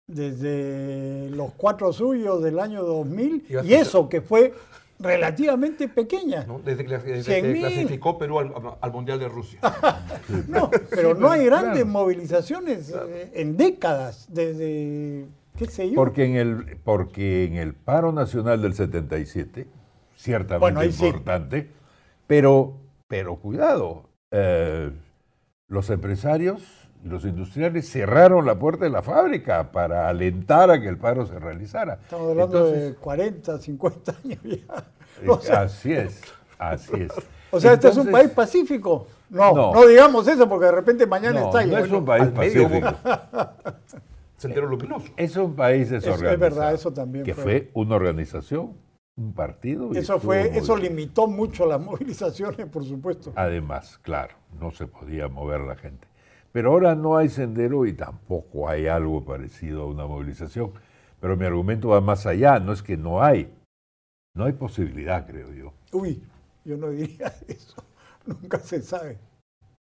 desde 0.06 1.30
los 1.30 1.52
cuatro 1.52 1.92
suyos 1.92 2.42
del 2.42 2.58
año 2.58 2.82
2000 2.82 3.46
Iba 3.48 3.60
a 3.60 3.64
y 3.64 3.74
eso 3.74 4.08
que 4.08 4.20
fue 4.20 4.52
relativamente 5.00 5.88
pequeña. 5.88 6.44
¿no? 6.44 6.60
Desde 6.60 6.84
que, 6.84 6.98
clasificó 7.58 8.18
Perú 8.18 8.38
al, 8.38 8.52
al 8.80 8.92
Mundial 8.92 9.18
de 9.18 9.28
Rusia. 9.28 9.60
No, 10.46 10.70
pero 10.90 11.14
no 11.14 11.30
hay 11.30 11.46
claro. 11.46 11.62
grandes 11.62 11.86
movilizaciones 11.86 12.90
eh, 12.90 13.32
en 13.34 13.56
décadas, 13.56 14.26
desde, 14.28 15.26
qué 15.56 15.66
sé 15.66 15.88
yo. 15.88 15.96
Porque 15.96 16.24
en, 16.24 16.36
el, 16.36 16.76
porque 16.84 17.44
en 17.44 17.54
el 17.54 17.74
paro 17.74 18.12
nacional 18.12 18.62
del 18.62 18.74
77, 18.74 19.66
ciertamente 20.14 20.60
Bueno, 20.60 20.80
ahí 20.80 20.92
sí. 20.92 21.06
importante, 21.06 21.70
pero, 22.26 22.76
pero 23.08 23.36
cuidado, 23.36 24.08
eh, 24.30 24.92
los 25.68 25.90
empresarios 25.90 26.79
los 27.04 27.24
industriales 27.24 27.88
cerraron 27.90 28.44
la 28.46 28.58
puerta 28.58 28.84
de 28.84 28.90
la 28.90 29.02
fábrica 29.02 29.72
para 29.72 30.08
alentar 30.08 30.70
a 30.70 30.80
que 30.80 30.88
el 30.88 30.98
paro 30.98 31.26
se 31.26 31.38
realizara. 31.38 31.94
Estamos 32.02 32.30
hablando 32.30 32.64
de 32.66 32.70
Entonces, 32.88 32.98
40, 33.00 33.58
50 33.58 34.14
años 34.24 34.38
ya. 34.44 34.50
eh, 35.22 35.28
O 35.28 35.40
sea, 35.40 35.62
así 35.62 35.92
es, 35.92 36.20
así 36.58 36.92
es. 36.94 37.12
o 37.50 37.58
sea, 37.60 37.72
¿este 37.74 37.88
es 37.88 37.96
un 37.96 38.10
país 38.10 38.30
pacífico? 38.30 39.06
No, 39.30 39.54
no, 39.54 39.72
No. 39.74 39.86
digamos 39.86 40.26
eso 40.28 40.48
porque 40.48 40.66
de 40.66 40.72
repente 40.72 41.06
mañana 41.06 41.40
No, 41.40 41.46
está 41.46 41.64
no 41.64 41.76
ahí. 41.76 41.84
es 41.84 41.90
un 41.92 42.04
país 42.04 42.28
pacífico. 42.28 42.88
Sendero 44.36 44.66
Luminoso. 44.68 45.06
Es 45.16 45.36
un 45.36 45.54
país 45.54 45.82
es 45.84 46.02
desorganizado. 46.02 46.38
verdad, 46.38 46.74
eso 46.74 46.92
también 46.92 47.24
Que 47.24 47.34
fue. 47.34 47.42
fue 47.42 47.70
una 47.74 47.96
organización, 47.96 48.74
un 49.16 49.34
partido. 49.34 49.90
y 49.92 49.98
Eso 49.98 50.18
fue, 50.18 50.56
eso 50.56 50.76
bien. 50.76 50.90
limitó 50.96 51.26
mucho 51.26 51.66
las 51.66 51.78
movilizaciones, 51.84 52.66
por 52.66 52.84
supuesto. 52.84 53.32
Además, 53.36 53.98
claro, 53.98 54.34
no 54.58 54.70
se 54.70 54.86
podía 54.86 55.28
mover 55.28 55.60
la 55.60 55.76
gente. 55.76 56.08
Pero 56.52 56.72
ahora 56.72 56.94
no 56.94 57.16
hay 57.16 57.28
sendero 57.28 57.86
y 57.86 57.92
tampoco 57.92 58.68
hay 58.68 58.86
algo 58.86 59.24
parecido 59.24 59.82
a 59.82 59.86
una 59.86 60.06
movilización. 60.06 60.72
Pero 61.20 61.36
mi 61.36 61.44
argumento 61.44 61.88
va 61.88 62.00
más 62.00 62.26
allá, 62.26 62.58
no 62.58 62.72
es 62.72 62.82
que 62.82 62.96
no 62.96 63.22
hay. 63.22 63.52
No 64.34 64.44
hay 64.44 64.52
posibilidad, 64.52 65.26
creo 65.26 65.52
yo. 65.52 65.72
Uy, 65.92 66.22
yo 66.64 66.76
no 66.76 66.90
diría 66.90 67.32
eso. 67.48 67.84
Nunca 68.26 68.58
se 68.58 68.82
sabe. 68.82 69.18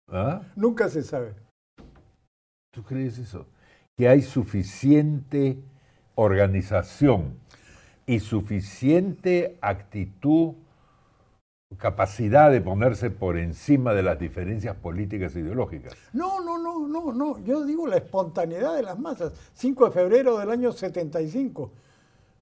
¿Ah? 0.09 0.42
Nunca 0.55 0.88
se 0.88 1.03
sabe. 1.03 1.35
¿Tú 2.72 2.83
crees 2.83 3.18
eso? 3.18 3.46
Que 3.96 4.09
hay 4.09 4.22
suficiente 4.22 5.59
organización 6.14 7.38
y 8.07 8.20
suficiente 8.20 9.57
actitud, 9.61 10.55
capacidad 11.79 12.51
de 12.51 12.61
ponerse 12.61 13.11
por 13.11 13.37
encima 13.39 13.93
de 13.95 14.03
las 14.03 14.19
diferencias 14.19 14.77
políticas 14.77 15.35
e 15.37 15.41
ideológicas. 15.41 15.95
No, 16.13 16.41
no, 16.41 16.59
no, 16.59 16.87
no, 16.87 17.13
no. 17.13 17.39
Yo 17.45 17.65
digo 17.65 17.87
la 17.87 17.97
espontaneidad 17.97 18.75
de 18.77 18.83
las 18.83 18.99
masas. 18.99 19.33
5 19.55 19.87
de 19.87 19.91
febrero 19.91 20.39
del 20.39 20.51
año 20.51 20.73
75. 20.73 21.71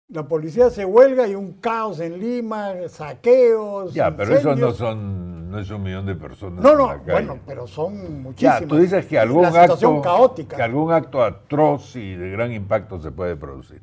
La 0.09 0.29
policía 0.29 0.69
se 0.69 0.85
huelga 0.85 1.27
y 1.27 1.35
un 1.35 1.53
caos 1.55 1.99
en 2.01 2.21
Lima, 2.21 2.73
saqueos. 2.89 3.95
Ya, 3.95 4.15
pero 4.15 4.35
eso 4.35 4.49
no 4.49 4.53
incendios. 4.53 4.77
son, 4.77 5.51
no 5.51 5.59
es 5.59 5.71
un 5.71 5.83
millón 5.83 6.05
de 6.05 6.15
personas 6.15 6.63
No, 6.63 6.73
en 6.73 6.79
no, 6.79 6.87
la 6.89 6.99
calle. 6.99 7.13
bueno, 7.13 7.39
pero 7.47 7.67
son 7.67 8.23
muchísimas. 8.23 8.61
ya, 8.61 8.67
tú 8.67 8.77
dices 8.77 9.07
que 9.07 9.19
algún 9.19 9.43
La 9.43 9.63
acto, 9.63 10.03
caótica. 10.03 10.57
que 10.57 10.63
algún 10.63 10.93
acto 10.93 11.23
atroz 11.25 11.97
y 11.97 12.15
de 12.15 12.31
gran 12.31 12.53
impacto 12.53 13.01
se 13.01 13.11
puede 13.11 13.37
producir. 13.37 13.81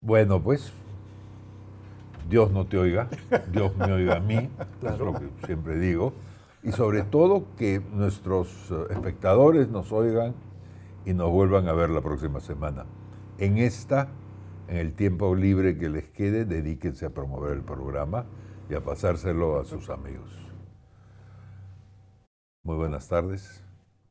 Bueno, 0.00 0.42
pues 0.42 0.72
Dios 2.32 2.50
no 2.50 2.66
te 2.66 2.78
oiga, 2.78 3.10
Dios 3.52 3.76
me 3.76 3.92
oiga 3.92 4.16
a 4.16 4.20
mí, 4.20 4.48
es 4.80 4.98
lo 4.98 5.12
que 5.12 5.28
siempre 5.44 5.78
digo, 5.78 6.14
y 6.62 6.72
sobre 6.72 7.02
todo 7.02 7.54
que 7.58 7.78
nuestros 7.78 8.48
eh, 8.70 8.86
espectadores 8.88 9.68
nos 9.68 9.92
oigan 9.92 10.34
y 11.04 11.12
nos 11.12 11.30
vuelvan 11.30 11.68
a 11.68 11.74
ver 11.74 11.90
la 11.90 12.00
próxima 12.00 12.40
semana. 12.40 12.86
En 13.36 13.58
esta, 13.58 14.08
en 14.66 14.78
el 14.78 14.94
tiempo 14.94 15.34
libre 15.34 15.76
que 15.76 15.90
les 15.90 16.08
quede, 16.08 16.46
dedíquense 16.46 17.04
a 17.04 17.10
promover 17.10 17.52
el 17.52 17.64
programa 17.64 18.24
y 18.70 18.76
a 18.76 18.80
pasárselo 18.82 19.60
a 19.60 19.66
sus 19.66 19.90
amigos. 19.90 20.30
Muy 22.64 22.76
buenas 22.76 23.08
tardes, 23.08 23.62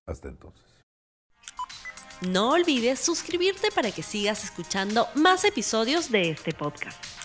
hasta 0.06 0.28
entonces. 0.28 0.64
No 2.22 2.52
olvides 2.52 3.00
suscribirte 3.00 3.70
para 3.74 3.90
que 3.90 4.04
sigas 4.04 4.44
escuchando 4.44 5.08
más 5.16 5.44
episodios 5.44 6.12
de 6.12 6.30
este 6.30 6.54
podcast. 6.54 7.21